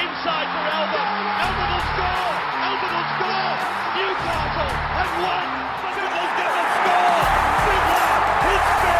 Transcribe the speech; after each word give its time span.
Inside 0.00 0.48
for 0.48 0.64
Albert. 0.64 1.08
Albert 1.44 1.68
will 1.68 1.84
score. 1.92 2.32
Albert 2.56 2.92
will 2.96 3.08
score. 3.20 3.52
Newcastle 4.00 4.72
have 4.96 5.12
won. 5.20 5.48
Going 5.92 6.40
to 6.40 6.64
score. 6.80 7.20
Fiddler, 7.68 8.08
it's 8.48 8.70
farewell. 8.80 8.99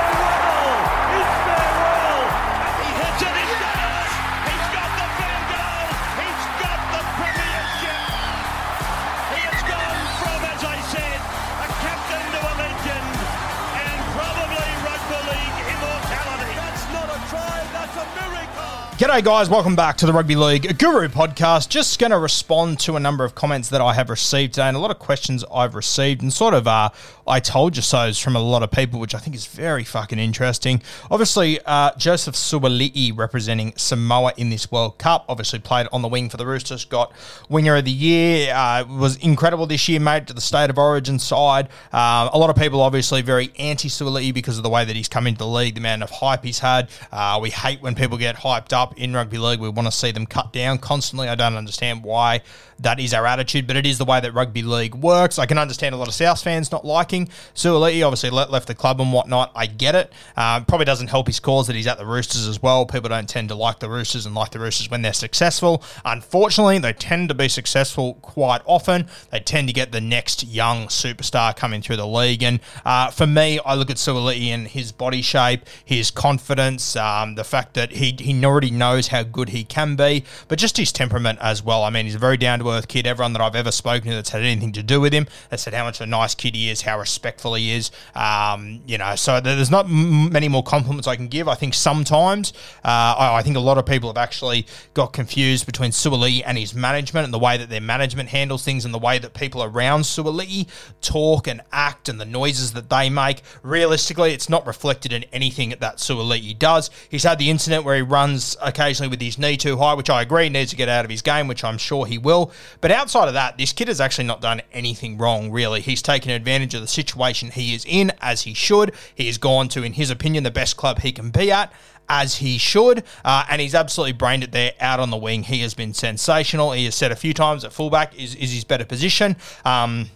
G'day, 19.01 19.25
guys. 19.25 19.49
Welcome 19.49 19.77
back 19.77 19.97
to 19.97 20.05
the 20.05 20.13
Rugby 20.13 20.37
League 20.37 20.79
Guru 20.79 21.09
podcast. 21.09 21.71
Just 21.71 21.99
going 21.99 22.11
to 22.11 22.19
respond 22.19 22.81
to 22.81 22.97
a 22.97 23.01
number 23.01 23.25
of 23.25 23.35
comments 23.35 23.71
that 23.71 23.81
I 23.81 23.95
have 23.95 24.11
received 24.11 24.53
today 24.53 24.69
and 24.69 24.77
a 24.77 24.79
lot 24.79 24.91
of 24.91 24.99
questions 24.99 25.43
I've 25.51 25.75
received, 25.75 26.21
and 26.21 26.31
sort 26.31 26.53
of 26.53 26.69
uh, 26.69 26.91
I 27.27 27.41
told 27.41 27.77
you 27.77 27.83
so's 27.83 28.19
from 28.19 28.37
a 28.37 28.41
lot 28.41 28.63
of 28.63 28.71
people, 28.71 29.01
which 29.01 29.15
I 29.15 29.19
think 29.19 29.35
is 29.35 29.47
very 29.47 29.85
fucking 29.85 30.19
interesting. 30.19 30.83
Obviously, 31.11 31.59
uh, 31.65 31.93
Joseph 31.97 32.35
Suali'i 32.35 33.17
representing 33.17 33.73
Samoa 33.75 34.35
in 34.37 34.51
this 34.51 34.71
World 34.71 34.99
Cup, 34.99 35.25
obviously 35.31 35.61
played 35.61 35.87
on 35.93 36.03
the 36.03 36.09
wing 36.09 36.29
for 36.29 36.37
the 36.37 36.47
Roosters, 36.47 36.85
got 36.85 37.11
Winger 37.49 37.77
of 37.77 37.87
the 37.87 37.91
Year, 37.91 38.53
uh, 38.55 38.85
was 38.85 39.17
incredible 39.17 39.67
this 39.67 39.89
year, 39.89 39.99
made 39.99 40.27
to 40.27 40.35
the 40.35 40.43
State 40.43 40.69
of 40.69 40.77
Origin 40.77 41.19
side. 41.19 41.71
Uh, 41.91 42.29
a 42.31 42.39
lot 42.39 42.51
of 42.51 42.57
people 42.57 42.83
obviously 42.83 43.23
very 43.23 43.51
anti 43.59 43.89
Suali'i 43.89 44.35
because 44.35 44.59
of 44.59 44.63
the 44.63 44.69
way 44.69 44.85
that 44.85 44.95
he's 44.95 45.09
come 45.09 45.27
into 45.27 45.39
the 45.39 45.47
league, 45.47 45.77
the 45.77 45.81
amount 45.81 46.03
of 46.03 46.11
hype 46.11 46.45
he's 46.45 46.59
had. 46.59 46.91
Uh, 47.11 47.39
we 47.41 47.49
hate 47.49 47.81
when 47.81 47.95
people 47.95 48.19
get 48.19 48.37
hyped 48.37 48.75
up 48.75 48.90
in 48.97 49.15
rugby 49.15 49.39
league. 49.39 49.61
We 49.61 49.69
want 49.69 49.87
to 49.87 49.93
see 49.93 50.11
them 50.11 50.27
cut 50.27 50.53
down 50.53 50.79
constantly. 50.79 51.29
I 51.29 51.35
don't 51.35 51.57
understand 51.57 52.03
why 52.05 52.43
that 52.81 52.99
is 52.99 53.13
our 53.13 53.27
attitude, 53.27 53.67
but 53.67 53.77
it 53.77 53.87
is 53.87 53.99
the 53.99 54.05
way 54.05 54.21
that 54.21 54.33
rugby 54.33 54.63
league 54.63 54.95
works. 54.95 55.39
I 55.39 55.47
can 55.47 55.59
understand 55.59 55.95
a 55.95 55.99
lot 55.99 56.09
of 56.09 56.15
South 56.15 56.43
fans 56.43 56.73
not 56.73 56.85
liking 56.85 57.29
Suali'i. 57.55 58.05
Obviously, 58.05 58.31
left 58.31 58.67
the 58.67 58.75
club 58.75 59.01
and 59.01 59.13
whatnot. 59.13 59.53
I 59.55 59.67
get 59.67 59.95
it. 59.95 60.13
Uh, 60.37 60.61
probably 60.65 60.87
doesn't 60.87 61.09
help 61.09 61.27
his 61.27 61.41
cause 61.41 61.67
that 61.67 61.77
he's 61.77 61.87
at 61.87 61.99
the 61.99 62.07
Roosters 62.07 62.47
as 62.47 62.63
well. 62.63 62.87
People 62.87 63.11
don't 63.11 63.29
tend 63.29 63.51
to 63.51 63.55
like 63.55 63.81
the 63.81 63.91
Roosters 63.91 64.27
and 64.27 64.35
like 64.35 64.51
the 64.51 64.59
Roosters 64.59 64.91
when 64.91 65.03
they're 65.03 65.13
successful. 65.13 65.83
Unfortunately, 66.05 66.79
they 66.79 66.93
tend 66.93 67.29
to 67.29 67.35
be 67.35 67.49
successful 67.49 68.15
quite 68.15 68.63
often. 68.65 69.07
They 69.31 69.41
tend 69.41 69.69
to 69.69 69.75
get 69.75 69.93
the 69.93 70.01
next 70.01 70.45
young 70.45 70.87
superstar 70.87 71.55
coming 71.55 71.83
through 71.83 71.97
the 71.97 72.07
league. 72.07 72.43
And 72.43 72.61
uh, 72.85 73.11
for 73.11 73.27
me, 73.27 73.59
I 73.61 73.75
look 73.75 73.91
at 73.91 73.97
Suali'i 73.97 74.49
and 74.49 74.67
his 74.67 74.93
body 74.93 75.23
shape, 75.23 75.67
his 75.85 76.11
confidence, 76.11 76.97
um, 76.97 77.35
the 77.35 77.45
fact 77.45 77.75
that 77.75 77.93
he, 77.93 78.17
he 78.19 78.45
already 78.45 78.71
knows 78.81 79.09
how 79.09 79.23
good 79.23 79.51
he 79.51 79.63
can 79.63 79.95
be, 79.95 80.25
but 80.49 80.59
just 80.59 80.77
his 80.77 80.91
temperament 80.91 81.39
as 81.41 81.63
well. 81.63 81.85
I 81.85 81.91
mean, 81.91 82.07
he's 82.07 82.17
a 82.17 82.19
very 82.19 82.37
down 82.37 82.59
to 82.59 82.71
earth 82.71 82.89
kid. 82.89 83.07
Everyone 83.07 83.33
that 83.35 83.43
I've 83.43 83.55
ever 83.55 83.71
spoken 83.71 84.11
to 84.11 84.17
that's 84.17 84.31
had 84.31 84.43
anything 84.43 84.73
to 84.73 84.83
do 84.83 85.01
with 85.01 85.13
him 85.13 85.29
has 85.53 85.61
said 85.61 85.75
how 85.75 85.85
much 85.85 86.01
a 86.01 86.07
nice 86.07 86.35
kid 86.35 86.57
he 86.57 86.71
is, 86.71 86.83
how 86.83 86.99
respectful 86.99 87.55
he 87.55 87.71
is. 87.71 87.93
Um, 88.15 88.81
you 88.87 88.99
know, 88.99 89.15
so 89.15 89.39
there's 89.41 89.71
not 89.71 89.85
m- 89.85 90.33
many 90.33 90.49
more 90.49 90.65
compliments 90.65 91.07
I 91.07 91.15
can 91.15 91.29
give. 91.29 91.47
I 91.47 91.55
think 91.55 91.75
sometimes, 91.75 92.53
uh, 92.85 93.15
I, 93.19 93.37
I 93.39 93.43
think 93.43 93.57
a 93.57 93.61
lot 93.61 93.79
of 93.79 93.87
people 93.87 94.09
have 94.09 94.17
actually 94.17 94.67
got 94.95 95.13
confused 95.13 95.67
between 95.67 95.91
Suali 95.91 96.43
and 96.45 96.59
his 96.59 96.75
management 96.75 97.27
and 97.27 97.35
the 97.35 97.39
way 97.39 97.57
that 97.59 97.69
their 97.69 97.81
management 97.81 98.31
handles 98.31 98.65
things 98.65 98.85
and 98.85 98.95
the 98.95 98.99
way 98.99 99.19
that 99.19 99.35
people 99.35 99.63
around 99.63 100.03
Suali 100.03 100.67
talk 101.03 101.47
and 101.47 101.61
act 101.71 102.09
and 102.09 102.19
the 102.19 102.25
noises 102.25 102.73
that 102.73 102.89
they 102.89 103.11
make. 103.11 103.43
Realistically, 103.63 104.33
it's 104.33 104.49
not 104.49 104.67
reflected 104.67 105.13
in 105.13 105.25
anything 105.33 105.75
that 105.81 105.99
Suali 105.99 106.59
does. 106.59 106.91
He's 107.11 107.25
had 107.25 107.39
the 107.39 107.51
incident 107.51 107.85
where 107.85 107.97
he 107.97 108.03
runs 108.03 108.57
occasionally 108.71 109.11
with 109.11 109.21
his 109.21 109.39
knee 109.39 109.57
too 109.57 109.77
high, 109.77 109.93
which 109.93 110.09
I 110.09 110.23
agree 110.23 110.49
needs 110.49 110.71
to 110.71 110.77
get 110.77 110.89
out 110.89 111.05
of 111.05 111.11
his 111.11 111.21
game, 111.21 111.47
which 111.47 111.63
I'm 111.63 111.77
sure 111.77 112.07
he 112.07 112.17
will. 112.17 112.53
But 112.81 112.91
outside 112.91 113.29
of 113.29 113.35
that, 113.35 113.59
this 113.59 113.75
kid 113.75 113.89
has 113.89 114.01
actually 114.01 114.25
not 114.25 114.41
done 114.41 114.63
anything 114.73 115.19
wrong, 115.19 115.51
really. 115.51 115.83
He's 115.83 116.01
taken 116.01 116.31
advantage 116.31 116.75
of 116.75 116.81
the 116.81 116.89
situation 116.89 117.51
he 117.51 117.75
is 117.75 117.85
in, 117.87 118.13
as 118.23 118.43
he 118.43 118.55
should. 118.55 118.95
He 119.15 119.27
has 119.27 119.37
gone 119.37 119.69
to, 119.69 119.83
in 119.83 119.93
his 119.93 120.11
opinion, 120.11 120.45
the 120.45 120.51
best 120.51 120.79
club 120.79 121.01
he 121.01 121.13
can 121.13 121.31
be 121.31 121.53
at 121.53 121.73
as 122.11 122.37
he 122.37 122.59
should, 122.59 123.05
uh, 123.25 123.45
and 123.49 123.61
he's 123.61 123.75
absolutely 123.75 124.13
brained 124.13 124.43
it 124.43 124.51
there 124.51 124.73
out 124.81 124.99
on 124.99 125.11
the 125.11 125.17
wing. 125.17 125.45
He 125.45 125.61
has 125.61 125.75
been 125.75 125.95
sensational. 125.95 126.73
He 126.73 126.87
has 126.87 126.97
said 126.97 127.13
a 127.13 127.17
few 127.17 127.33
times 127.33 127.63
that 127.63 127.73
fullback 127.73 128.19
is, 128.19 128.35
is 128.35 128.53
his 128.53 128.65
better 128.65 128.85
position. 128.85 129.37
Um, 129.65 130.11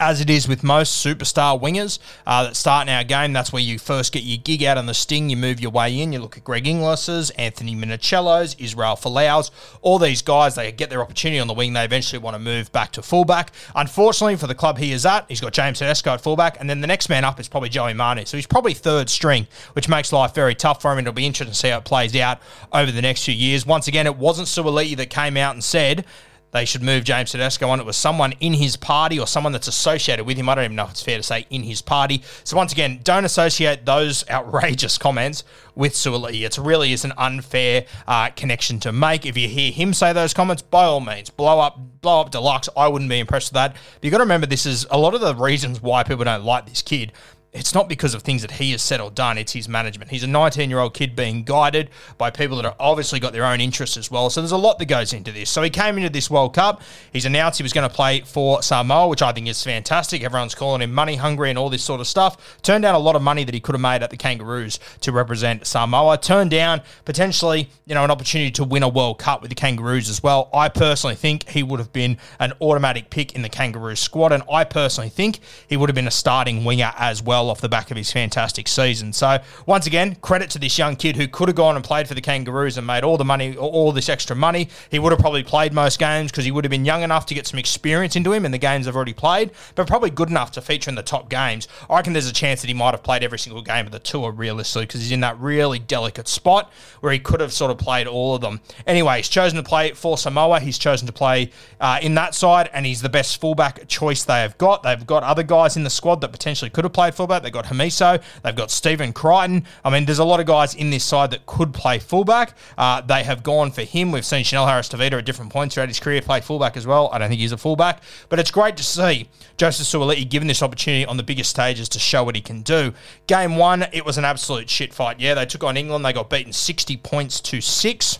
as 0.00 0.20
it 0.22 0.30
is 0.30 0.48
with 0.48 0.64
most 0.64 1.04
superstar 1.04 1.60
wingers 1.60 1.98
uh, 2.26 2.42
that 2.44 2.56
start 2.56 2.88
in 2.88 2.94
our 2.94 3.04
game, 3.04 3.34
that's 3.34 3.52
where 3.52 3.62
you 3.62 3.78
first 3.78 4.12
get 4.12 4.22
your 4.22 4.38
gig 4.38 4.64
out 4.64 4.78
on 4.78 4.86
the 4.86 4.94
sting. 4.94 5.28
You 5.28 5.36
move 5.36 5.60
your 5.60 5.70
way 5.70 6.00
in. 6.00 6.12
You 6.12 6.20
look 6.20 6.38
at 6.38 6.42
Greg 6.42 6.66
Inglis's, 6.66 7.30
Anthony 7.32 7.76
Minichiello's, 7.76 8.56
Israel 8.58 8.96
Folau's, 8.96 9.50
all 9.82 9.98
these 9.98 10.22
guys, 10.22 10.54
they 10.54 10.72
get 10.72 10.88
their 10.88 11.02
opportunity 11.02 11.38
on 11.38 11.46
the 11.46 11.54
wing. 11.54 11.74
They 11.74 11.84
eventually 11.84 12.18
want 12.18 12.34
to 12.34 12.38
move 12.38 12.72
back 12.72 12.92
to 12.92 13.02
fullback. 13.02 13.52
Unfortunately, 13.76 14.36
for 14.36 14.46
the 14.46 14.54
club 14.54 14.78
he 14.78 14.92
is 14.92 15.04
at, 15.04 15.26
he's 15.28 15.40
got 15.40 15.52
James 15.52 15.78
Tedesco 15.78 16.14
at 16.14 16.22
fullback, 16.22 16.58
and 16.58 16.68
then 16.68 16.80
the 16.80 16.86
next 16.86 17.10
man 17.10 17.24
up 17.24 17.38
is 17.38 17.46
probably 17.46 17.68
Joey 17.68 17.92
Manu. 17.92 18.24
So 18.24 18.38
he's 18.38 18.46
probably 18.46 18.72
third 18.72 19.10
string, 19.10 19.46
which 19.74 19.88
makes 19.88 20.12
life 20.14 20.34
very 20.34 20.54
tough 20.54 20.80
for 20.80 20.92
him. 20.92 20.98
and 20.98 21.06
It'll 21.06 21.14
be 21.14 21.26
interesting 21.26 21.52
to 21.52 21.58
see 21.58 21.68
how 21.68 21.78
it 21.78 21.84
plays 21.84 22.16
out 22.16 22.40
over 22.72 22.90
the 22.90 23.02
next 23.02 23.24
few 23.24 23.34
years. 23.34 23.66
Once 23.66 23.86
again, 23.86 24.06
it 24.06 24.16
wasn't 24.16 24.48
Suali'i 24.48 24.96
that 24.96 25.10
came 25.10 25.36
out 25.36 25.54
and 25.54 25.62
said, 25.62 26.06
they 26.52 26.64
should 26.64 26.82
move 26.82 27.04
James 27.04 27.32
Tedesco 27.32 27.68
on. 27.68 27.80
It 27.80 27.86
was 27.86 27.96
someone 27.96 28.32
in 28.40 28.54
his 28.54 28.76
party 28.76 29.18
or 29.18 29.26
someone 29.26 29.52
that's 29.52 29.68
associated 29.68 30.24
with 30.24 30.36
him. 30.36 30.48
I 30.48 30.54
don't 30.54 30.64
even 30.64 30.76
know 30.76 30.84
if 30.84 30.90
it's 30.90 31.02
fair 31.02 31.16
to 31.16 31.22
say 31.22 31.46
in 31.50 31.62
his 31.62 31.80
party. 31.82 32.22
So 32.44 32.56
once 32.56 32.72
again, 32.72 33.00
don't 33.04 33.24
associate 33.24 33.84
those 33.84 34.28
outrageous 34.30 34.98
comments 34.98 35.44
with 35.74 35.94
Suali. 35.94 36.42
It 36.42 36.58
really 36.58 36.92
is 36.92 37.04
an 37.04 37.12
unfair 37.16 37.86
uh, 38.06 38.30
connection 38.30 38.80
to 38.80 38.92
make. 38.92 39.24
If 39.26 39.36
you 39.36 39.48
hear 39.48 39.70
him 39.72 39.94
say 39.94 40.12
those 40.12 40.34
comments, 40.34 40.62
by 40.62 40.84
all 40.84 41.00
means, 41.00 41.30
blow 41.30 41.60
up, 41.60 41.78
blow 42.00 42.20
up 42.20 42.30
deluxe. 42.30 42.68
I 42.76 42.88
wouldn't 42.88 43.10
be 43.10 43.20
impressed 43.20 43.50
with 43.50 43.54
that. 43.54 43.72
But 43.72 44.04
you 44.04 44.10
got 44.10 44.18
to 44.18 44.24
remember, 44.24 44.46
this 44.46 44.66
is 44.66 44.86
a 44.90 44.98
lot 44.98 45.14
of 45.14 45.20
the 45.20 45.34
reasons 45.34 45.80
why 45.80 46.02
people 46.02 46.24
don't 46.24 46.44
like 46.44 46.66
this 46.66 46.82
kid 46.82 47.12
it's 47.52 47.74
not 47.74 47.88
because 47.88 48.14
of 48.14 48.22
things 48.22 48.42
that 48.42 48.52
he 48.52 48.70
has 48.70 48.80
said 48.80 49.00
or 49.00 49.10
done, 49.10 49.36
it's 49.36 49.52
his 49.52 49.68
management. 49.68 50.10
He's 50.10 50.22
a 50.22 50.28
19 50.28 50.70
year 50.70 50.78
old 50.78 50.94
kid 50.94 51.16
being 51.16 51.42
guided 51.42 51.90
by 52.16 52.30
people 52.30 52.56
that 52.58 52.64
have 52.64 52.76
obviously 52.78 53.18
got 53.18 53.32
their 53.32 53.44
own 53.44 53.60
interests 53.60 53.96
as 53.96 54.08
well. 54.08 54.30
So 54.30 54.40
there's 54.40 54.52
a 54.52 54.56
lot 54.56 54.78
that 54.78 54.84
goes 54.86 55.12
into 55.12 55.32
this. 55.32 55.50
So 55.50 55.60
he 55.62 55.70
came 55.70 55.96
into 55.96 56.10
this 56.10 56.30
World 56.30 56.54
Cup. 56.54 56.80
He's 57.12 57.24
announced 57.24 57.58
he 57.58 57.64
was 57.64 57.72
going 57.72 57.88
to 57.88 57.94
play 57.94 58.20
for 58.20 58.62
Samoa, 58.62 59.08
which 59.08 59.22
I 59.22 59.32
think 59.32 59.48
is 59.48 59.62
fantastic. 59.64 60.22
Everyone's 60.22 60.54
calling 60.54 60.80
him 60.80 60.92
money 60.92 61.16
hungry 61.16 61.50
and 61.50 61.58
all 61.58 61.70
this 61.70 61.82
sort 61.82 62.00
of 62.00 62.06
stuff. 62.06 62.60
Turned 62.62 62.82
down 62.82 62.94
a 62.94 63.00
lot 63.00 63.16
of 63.16 63.22
money 63.22 63.42
that 63.42 63.54
he 63.54 63.60
could 63.60 63.74
have 63.74 63.82
made 63.82 64.04
at 64.04 64.10
the 64.10 64.16
Kangaroos 64.16 64.78
to 65.00 65.10
represent 65.10 65.66
Samoa. 65.66 66.18
Turned 66.18 66.52
down 66.52 66.82
potentially, 67.04 67.68
you 67.84 67.96
know, 67.96 68.04
an 68.04 68.12
opportunity 68.12 68.52
to 68.52 68.64
win 68.64 68.84
a 68.84 68.88
World 68.88 69.18
Cup 69.18 69.42
with 69.42 69.48
the 69.48 69.56
Kangaroos 69.56 70.08
as 70.08 70.22
well. 70.22 70.50
I 70.54 70.68
personally 70.68 71.16
think 71.16 71.48
he 71.48 71.64
would 71.64 71.80
have 71.80 71.92
been 71.92 72.16
an 72.38 72.52
automatic 72.60 73.10
pick 73.10 73.34
in 73.34 73.42
the 73.42 73.48
Kangaroos 73.48 73.98
squad. 73.98 74.30
And 74.30 74.44
I 74.50 74.62
personally 74.62 75.10
think 75.10 75.40
he 75.68 75.76
would 75.76 75.88
have 75.88 75.96
been 75.96 76.06
a 76.06 76.12
starting 76.12 76.64
winger 76.64 76.92
as 76.96 77.20
well 77.20 77.39
well 77.40 77.50
off 77.50 77.60
the 77.60 77.68
back 77.68 77.90
of 77.90 77.96
his 77.96 78.12
fantastic 78.12 78.68
season. 78.68 79.12
So, 79.12 79.38
once 79.64 79.86
again, 79.86 80.16
credit 80.16 80.50
to 80.50 80.58
this 80.58 80.76
young 80.76 80.94
kid 80.96 81.16
who 81.16 81.26
could 81.26 81.48
have 81.48 81.56
gone 81.56 81.74
and 81.74 81.84
played 81.84 82.06
for 82.06 82.14
the 82.14 82.20
Kangaroos 82.20 82.76
and 82.76 82.86
made 82.86 83.02
all 83.02 83.16
the 83.16 83.24
money, 83.24 83.56
all 83.56 83.92
this 83.92 84.10
extra 84.10 84.36
money. 84.36 84.68
He 84.90 84.98
would 84.98 85.10
have 85.12 85.20
probably 85.20 85.42
played 85.42 85.72
most 85.72 85.98
games 85.98 86.30
because 86.30 86.44
he 86.44 86.50
would 86.50 86.64
have 86.64 86.70
been 86.70 86.84
young 86.84 87.02
enough 87.02 87.24
to 87.26 87.34
get 87.34 87.46
some 87.46 87.58
experience 87.58 88.14
into 88.14 88.32
him 88.32 88.44
in 88.44 88.52
the 88.52 88.58
games 88.58 88.86
I've 88.86 88.96
already 88.96 89.14
played, 89.14 89.52
but 89.74 89.86
probably 89.86 90.10
good 90.10 90.28
enough 90.28 90.50
to 90.52 90.60
feature 90.60 90.90
in 90.90 90.96
the 90.96 91.02
top 91.02 91.30
games. 91.30 91.66
I 91.88 91.96
reckon 91.96 92.12
there's 92.12 92.28
a 92.28 92.32
chance 92.32 92.60
that 92.60 92.68
he 92.68 92.74
might 92.74 92.92
have 92.92 93.02
played 93.02 93.22
every 93.22 93.38
single 93.38 93.62
game 93.62 93.86
of 93.86 93.92
the 93.92 93.98
tour 93.98 94.32
realistically 94.32 94.84
because 94.86 95.00
he's 95.00 95.12
in 95.12 95.20
that 95.20 95.38
really 95.40 95.78
delicate 95.78 96.28
spot 96.28 96.70
where 97.00 97.12
he 97.12 97.18
could 97.18 97.40
have 97.40 97.52
sort 97.54 97.70
of 97.70 97.78
played 97.78 98.06
all 98.06 98.34
of 98.34 98.42
them. 98.42 98.60
Anyway, 98.86 99.16
he's 99.16 99.28
chosen 99.28 99.56
to 99.56 99.62
play 99.62 99.92
for 99.92 100.18
Samoa. 100.18 100.60
He's 100.60 100.78
chosen 100.78 101.06
to 101.06 101.12
play 101.12 101.50
uh, 101.80 101.98
in 102.02 102.14
that 102.16 102.34
side, 102.34 102.68
and 102.74 102.84
he's 102.84 103.00
the 103.00 103.08
best 103.08 103.40
fullback 103.40 103.88
choice 103.88 104.24
they 104.24 104.42
have 104.42 104.58
got. 104.58 104.82
They've 104.82 105.06
got 105.06 105.22
other 105.22 105.42
guys 105.42 105.76
in 105.76 105.84
the 105.84 105.90
squad 105.90 106.20
that 106.20 106.32
potentially 106.32 106.70
could 106.70 106.84
have 106.84 106.92
played 106.92 107.14
fullback. 107.14 107.29
They've 107.38 107.52
got 107.52 107.66
Hamiso. 107.66 108.20
They've 108.42 108.56
got 108.56 108.70
Stephen 108.70 109.12
Crichton. 109.12 109.64
I 109.84 109.90
mean, 109.90 110.04
there's 110.06 110.18
a 110.18 110.24
lot 110.24 110.40
of 110.40 110.46
guys 110.46 110.74
in 110.74 110.90
this 110.90 111.04
side 111.04 111.30
that 111.30 111.46
could 111.46 111.72
play 111.72 111.98
fullback. 111.98 112.56
Uh, 112.76 113.00
they 113.00 113.22
have 113.22 113.42
gone 113.42 113.70
for 113.70 113.82
him. 113.82 114.10
We've 114.10 114.24
seen 114.24 114.44
Chanel 114.44 114.66
Harris 114.66 114.88
Tavita 114.88 115.18
at 115.18 115.24
different 115.24 115.52
points 115.52 115.74
throughout 115.74 115.88
his 115.88 116.00
career 116.00 116.20
play 116.20 116.40
fullback 116.40 116.76
as 116.76 116.86
well. 116.86 117.08
I 117.12 117.18
don't 117.18 117.28
think 117.28 117.40
he's 117.40 117.52
a 117.52 117.58
fullback, 117.58 118.02
but 118.28 118.38
it's 118.38 118.50
great 118.50 118.76
to 118.78 118.82
see 118.82 119.28
Joseph 119.56 119.86
Suaalii 119.86 120.28
given 120.28 120.48
this 120.48 120.62
opportunity 120.62 121.06
on 121.06 121.16
the 121.16 121.22
biggest 121.22 121.50
stages 121.50 121.88
to 121.90 121.98
show 121.98 122.24
what 122.24 122.34
he 122.34 122.40
can 122.40 122.62
do. 122.62 122.92
Game 123.26 123.56
one, 123.56 123.86
it 123.92 124.04
was 124.04 124.18
an 124.18 124.24
absolute 124.24 124.68
shit 124.68 124.92
fight. 124.92 125.20
Yeah, 125.20 125.34
they 125.34 125.46
took 125.46 125.64
on 125.64 125.76
England. 125.76 126.04
They 126.04 126.12
got 126.12 126.30
beaten 126.30 126.52
60 126.52 126.96
points 126.98 127.40
to 127.40 127.60
six. 127.60 128.18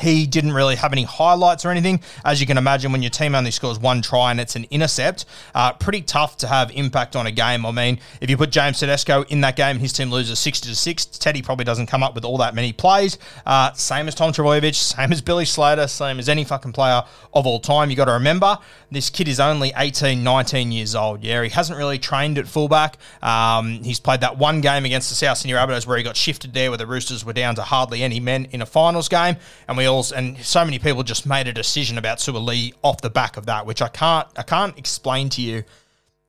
He 0.00 0.26
didn't 0.26 0.52
really 0.52 0.76
have 0.76 0.92
any 0.92 1.04
highlights 1.04 1.64
or 1.64 1.70
anything. 1.70 2.00
As 2.24 2.40
you 2.40 2.46
can 2.46 2.58
imagine, 2.58 2.92
when 2.92 3.02
your 3.02 3.10
team 3.10 3.34
only 3.34 3.50
scores 3.50 3.78
one 3.78 4.02
try 4.02 4.30
and 4.30 4.40
it's 4.40 4.56
an 4.56 4.66
intercept, 4.70 5.24
uh, 5.54 5.72
pretty 5.72 6.02
tough 6.02 6.36
to 6.38 6.46
have 6.46 6.70
impact 6.72 7.16
on 7.16 7.26
a 7.26 7.30
game. 7.30 7.64
I 7.64 7.70
mean, 7.70 7.98
if 8.20 8.28
you 8.28 8.36
put 8.36 8.50
James 8.50 8.78
Tedesco 8.78 9.22
in 9.24 9.40
that 9.42 9.56
game, 9.56 9.78
his 9.78 9.92
team 9.92 10.10
loses 10.10 10.38
60 10.38 10.68
to 10.68 10.74
6. 10.74 11.06
Teddy 11.06 11.42
probably 11.42 11.64
doesn't 11.64 11.86
come 11.86 12.02
up 12.02 12.14
with 12.14 12.24
all 12.24 12.38
that 12.38 12.54
many 12.54 12.72
plays. 12.72 13.18
Uh, 13.44 13.72
same 13.72 14.08
as 14.08 14.14
Tom 14.14 14.32
Trbojevic, 14.32 14.74
same 14.74 15.12
as 15.12 15.22
Billy 15.22 15.44
Slater, 15.44 15.86
same 15.86 16.18
as 16.18 16.28
any 16.28 16.44
fucking 16.44 16.72
player 16.72 17.02
of 17.32 17.46
all 17.46 17.60
time. 17.60 17.90
You 17.90 17.96
got 17.96 18.06
to 18.06 18.12
remember, 18.12 18.58
this 18.90 19.10
kid 19.10 19.28
is 19.28 19.40
only 19.40 19.72
18, 19.76 20.22
19 20.22 20.72
years 20.72 20.94
old. 20.94 21.22
Yeah, 21.22 21.42
he 21.42 21.48
hasn't 21.48 21.78
really 21.78 21.98
trained 21.98 22.38
at 22.38 22.46
fullback. 22.46 22.98
Um, 23.22 23.82
he's 23.82 24.00
played 24.00 24.20
that 24.20 24.38
one 24.38 24.60
game 24.60 24.84
against 24.84 25.08
the 25.08 25.14
South 25.14 25.38
Sydney 25.38 25.54
Rabbitohs 25.54 25.86
where 25.86 25.96
he 25.96 26.02
got 26.02 26.16
shifted 26.16 26.52
there 26.54 26.70
where 26.70 26.78
the 26.78 26.86
Roosters 26.86 27.24
were 27.24 27.32
down 27.32 27.54
to 27.56 27.62
hardly 27.62 28.02
any 28.02 28.20
men 28.20 28.46
in 28.50 28.62
a 28.62 28.66
finals 28.66 29.08
game. 29.08 29.36
And 29.68 29.76
we 29.76 29.85
and 29.86 30.38
so 30.38 30.64
many 30.64 30.78
people 30.78 31.02
just 31.02 31.26
made 31.26 31.48
a 31.48 31.52
decision 31.52 31.98
about 31.98 32.18
Suaalii 32.18 32.74
off 32.82 33.00
the 33.00 33.10
back 33.10 33.36
of 33.36 33.46
that, 33.46 33.66
which 33.66 33.82
I 33.82 33.88
can't 33.88 34.28
I 34.36 34.42
can't 34.42 34.76
explain 34.78 35.28
to 35.30 35.42
you 35.42 35.64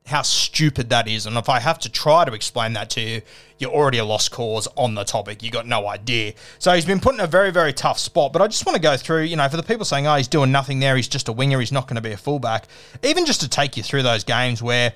how 0.06 0.22
stupid 0.22 0.88
that 0.88 1.06
is. 1.06 1.26
And 1.26 1.36
if 1.36 1.48
I 1.48 1.60
have 1.60 1.78
to 1.80 1.90
try 1.90 2.24
to 2.24 2.32
explain 2.32 2.72
that 2.72 2.90
to 2.90 3.00
you, 3.00 3.22
you're 3.58 3.70
already 3.70 3.98
a 3.98 4.04
lost 4.04 4.30
cause 4.30 4.66
on 4.76 4.94
the 4.94 5.04
topic. 5.04 5.42
You 5.42 5.50
got 5.50 5.66
no 5.66 5.86
idea. 5.86 6.32
So 6.58 6.72
he's 6.72 6.86
been 6.86 7.00
put 7.00 7.14
in 7.14 7.20
a 7.20 7.26
very, 7.26 7.50
very 7.50 7.72
tough 7.72 7.98
spot. 7.98 8.32
But 8.32 8.40
I 8.40 8.46
just 8.46 8.64
want 8.64 8.76
to 8.76 8.82
go 8.82 8.96
through, 8.96 9.24
you 9.24 9.36
know, 9.36 9.48
for 9.48 9.58
the 9.58 9.62
people 9.62 9.84
saying, 9.84 10.06
oh, 10.06 10.16
he's 10.16 10.28
doing 10.28 10.50
nothing 10.50 10.80
there, 10.80 10.96
he's 10.96 11.08
just 11.08 11.28
a 11.28 11.32
winger, 11.32 11.60
he's 11.60 11.72
not 11.72 11.86
going 11.86 11.96
to 11.96 12.02
be 12.02 12.12
a 12.12 12.16
fullback, 12.16 12.68
even 13.02 13.26
just 13.26 13.42
to 13.42 13.48
take 13.48 13.76
you 13.76 13.82
through 13.82 14.02
those 14.02 14.24
games 14.24 14.62
where, 14.62 14.94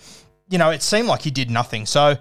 you 0.48 0.58
know, 0.58 0.70
it 0.70 0.82
seemed 0.82 1.08
like 1.08 1.22
he 1.22 1.30
did 1.30 1.50
nothing. 1.50 1.84
So 1.84 2.16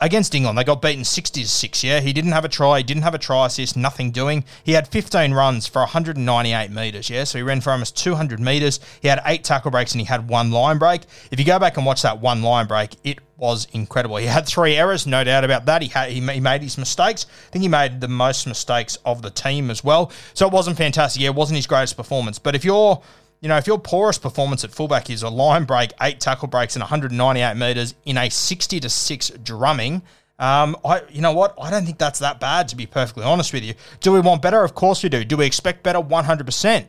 against 0.00 0.34
England, 0.34 0.58
they 0.58 0.64
got 0.64 0.82
beaten 0.82 1.04
60 1.04 1.42
to 1.42 1.48
6. 1.48 1.84
Yeah, 1.84 2.00
he 2.00 2.12
didn't 2.12 2.32
have 2.32 2.44
a 2.44 2.48
try, 2.48 2.78
he 2.78 2.82
didn't 2.82 3.02
have 3.02 3.14
a 3.14 3.18
try 3.18 3.46
assist, 3.46 3.76
nothing 3.76 4.10
doing. 4.10 4.44
He 4.64 4.72
had 4.72 4.88
15 4.88 5.32
runs 5.32 5.66
for 5.66 5.80
198 5.80 6.70
metres. 6.70 7.10
Yeah, 7.10 7.24
so 7.24 7.38
he 7.38 7.42
ran 7.42 7.60
for 7.60 7.70
almost 7.72 7.96
200 7.96 8.40
metres. 8.40 8.80
He 9.00 9.08
had 9.08 9.20
eight 9.26 9.44
tackle 9.44 9.70
breaks 9.70 9.92
and 9.92 10.00
he 10.00 10.06
had 10.06 10.28
one 10.28 10.50
line 10.50 10.78
break. 10.78 11.02
If 11.30 11.38
you 11.38 11.44
go 11.44 11.58
back 11.58 11.76
and 11.76 11.86
watch 11.86 12.02
that 12.02 12.20
one 12.20 12.42
line 12.42 12.66
break, 12.66 12.96
it 13.04 13.18
was 13.36 13.68
incredible. 13.72 14.16
He 14.16 14.26
had 14.26 14.46
three 14.46 14.74
errors, 14.74 15.06
no 15.06 15.22
doubt 15.24 15.44
about 15.44 15.66
that. 15.66 15.82
He 15.82 15.88
had 15.88 16.10
he 16.10 16.20
made 16.20 16.62
his 16.62 16.76
mistakes. 16.76 17.26
I 17.48 17.50
think 17.52 17.62
he 17.62 17.68
made 17.68 18.00
the 18.00 18.08
most 18.08 18.46
mistakes 18.46 18.98
of 19.04 19.22
the 19.22 19.30
team 19.30 19.70
as 19.70 19.84
well. 19.84 20.10
So 20.34 20.46
it 20.46 20.52
wasn't 20.52 20.76
fantastic. 20.76 21.22
Yeah, 21.22 21.28
it 21.28 21.36
wasn't 21.36 21.56
his 21.56 21.66
greatest 21.66 21.96
performance. 21.96 22.38
But 22.38 22.56
if 22.56 22.64
you're 22.64 23.00
you 23.40 23.48
know, 23.48 23.56
if 23.56 23.66
your 23.66 23.78
poorest 23.78 24.22
performance 24.22 24.64
at 24.64 24.70
fullback 24.70 25.10
is 25.10 25.22
a 25.22 25.28
line 25.28 25.64
break, 25.64 25.92
eight 26.00 26.20
tackle 26.20 26.48
breaks, 26.48 26.74
and 26.74 26.82
198 26.82 27.54
metres 27.56 27.94
in 28.04 28.16
a 28.16 28.28
60 28.28 28.80
to 28.80 28.88
6 28.88 29.30
drumming, 29.42 30.02
um, 30.38 30.76
I, 30.84 31.02
you 31.10 31.20
know 31.20 31.32
what? 31.32 31.54
I 31.60 31.70
don't 31.70 31.84
think 31.84 31.98
that's 31.98 32.20
that 32.20 32.40
bad, 32.40 32.68
to 32.68 32.76
be 32.76 32.86
perfectly 32.86 33.24
honest 33.24 33.52
with 33.52 33.64
you. 33.64 33.74
Do 34.00 34.12
we 34.12 34.20
want 34.20 34.42
better? 34.42 34.62
Of 34.62 34.74
course 34.74 35.02
we 35.02 35.08
do. 35.08 35.24
Do 35.24 35.36
we 35.36 35.46
expect 35.46 35.82
better? 35.82 36.00
100%. 36.00 36.86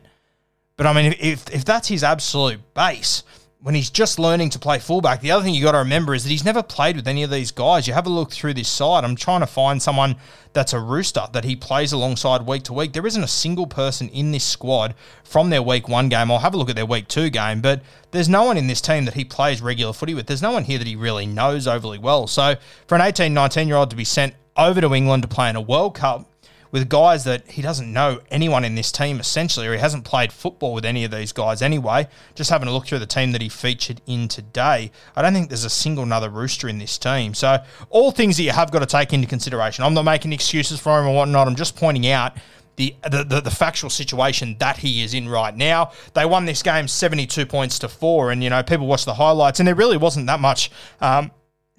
But 0.76 0.86
I 0.86 0.92
mean, 0.92 1.14
if, 1.20 1.50
if 1.52 1.64
that's 1.64 1.88
his 1.88 2.02
absolute 2.02 2.60
base, 2.74 3.22
when 3.62 3.74
he's 3.74 3.90
just 3.90 4.18
learning 4.18 4.48
to 4.48 4.58
play 4.58 4.78
fullback. 4.78 5.20
The 5.20 5.30
other 5.30 5.44
thing 5.44 5.52
you 5.52 5.62
got 5.62 5.72
to 5.72 5.78
remember 5.78 6.14
is 6.14 6.24
that 6.24 6.30
he's 6.30 6.44
never 6.44 6.62
played 6.62 6.96
with 6.96 7.06
any 7.06 7.22
of 7.22 7.30
these 7.30 7.50
guys. 7.50 7.86
You 7.86 7.92
have 7.92 8.06
a 8.06 8.10
look 8.10 8.32
through 8.32 8.54
this 8.54 8.70
side. 8.70 9.04
I'm 9.04 9.16
trying 9.16 9.40
to 9.40 9.46
find 9.46 9.82
someone 9.82 10.16
that's 10.54 10.72
a 10.72 10.80
rooster 10.80 11.26
that 11.32 11.44
he 11.44 11.56
plays 11.56 11.92
alongside 11.92 12.46
week 12.46 12.62
to 12.64 12.72
week. 12.72 12.94
There 12.94 13.06
isn't 13.06 13.22
a 13.22 13.28
single 13.28 13.66
person 13.66 14.08
in 14.08 14.32
this 14.32 14.44
squad 14.44 14.94
from 15.24 15.50
their 15.50 15.62
week 15.62 15.88
one 15.88 16.08
game. 16.08 16.30
I'll 16.30 16.38
have 16.38 16.54
a 16.54 16.56
look 16.56 16.70
at 16.70 16.76
their 16.76 16.86
week 16.86 17.06
two 17.06 17.28
game, 17.28 17.60
but 17.60 17.82
there's 18.12 18.30
no 18.30 18.44
one 18.44 18.56
in 18.56 18.66
this 18.66 18.80
team 18.80 19.04
that 19.04 19.14
he 19.14 19.26
plays 19.26 19.60
regular 19.60 19.92
footy 19.92 20.14
with. 20.14 20.26
There's 20.26 20.42
no 20.42 20.52
one 20.52 20.64
here 20.64 20.78
that 20.78 20.86
he 20.86 20.96
really 20.96 21.26
knows 21.26 21.66
overly 21.66 21.98
well. 21.98 22.26
So 22.26 22.56
for 22.86 22.94
an 22.94 23.02
18, 23.02 23.34
19 23.34 23.68
year 23.68 23.76
old 23.76 23.90
to 23.90 23.96
be 23.96 24.04
sent 24.04 24.34
over 24.56 24.80
to 24.80 24.94
England 24.94 25.22
to 25.22 25.28
play 25.28 25.50
in 25.50 25.56
a 25.56 25.60
World 25.60 25.96
Cup 25.96 26.29
with 26.72 26.88
guys 26.88 27.24
that 27.24 27.48
he 27.50 27.62
doesn't 27.62 27.92
know 27.92 28.20
anyone 28.30 28.64
in 28.64 28.74
this 28.74 28.92
team 28.92 29.20
essentially, 29.20 29.66
or 29.66 29.72
he 29.72 29.78
hasn't 29.78 30.04
played 30.04 30.32
football 30.32 30.74
with 30.74 30.84
any 30.84 31.04
of 31.04 31.10
these 31.10 31.32
guys 31.32 31.62
anyway. 31.62 32.08
Just 32.34 32.50
having 32.50 32.68
a 32.68 32.72
look 32.72 32.86
through 32.86 33.00
the 33.00 33.06
team 33.06 33.32
that 33.32 33.42
he 33.42 33.48
featured 33.48 34.00
in 34.06 34.28
today, 34.28 34.90
I 35.16 35.22
don't 35.22 35.32
think 35.32 35.48
there's 35.48 35.64
a 35.64 35.70
single 35.70 36.04
another 36.04 36.28
rooster 36.28 36.68
in 36.68 36.78
this 36.78 36.98
team. 36.98 37.34
So 37.34 37.58
all 37.88 38.10
things 38.10 38.36
that 38.36 38.44
you 38.44 38.52
have 38.52 38.70
got 38.70 38.80
to 38.80 38.86
take 38.86 39.12
into 39.12 39.26
consideration. 39.26 39.84
I'm 39.84 39.94
not 39.94 40.04
making 40.04 40.32
excuses 40.32 40.80
for 40.80 41.00
him 41.00 41.06
or 41.06 41.14
whatnot. 41.14 41.48
I'm 41.48 41.56
just 41.56 41.76
pointing 41.76 42.06
out. 42.08 42.36
The, 42.76 42.94
the, 43.02 43.42
the, 43.44 43.50
factual 43.50 43.90
situation 43.90 44.56
that 44.58 44.78
he 44.78 45.02
is 45.02 45.12
in 45.12 45.28
right 45.28 45.54
now. 45.54 45.92
They 46.14 46.24
won 46.24 46.46
this 46.46 46.62
game 46.62 46.88
72 46.88 47.44
points 47.44 47.78
to 47.80 47.90
four, 47.90 48.30
and 48.30 48.42
you 48.42 48.48
know 48.48 48.62
people 48.62 48.86
watch 48.86 49.04
the 49.04 49.12
highlights, 49.12 49.60
and 49.60 49.66
there 49.66 49.74
really 49.74 49.98
wasn't 49.98 50.28
that 50.28 50.40
much 50.40 50.70
um, 51.02 51.30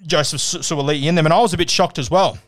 Joseph 0.06 0.40
Suaalii 0.40 1.02
in 1.02 1.16
them, 1.16 1.26
and 1.26 1.32
I 1.32 1.40
was 1.40 1.54
a 1.54 1.56
bit 1.56 1.70
shocked 1.70 1.98
as 1.98 2.08
well. 2.08 2.38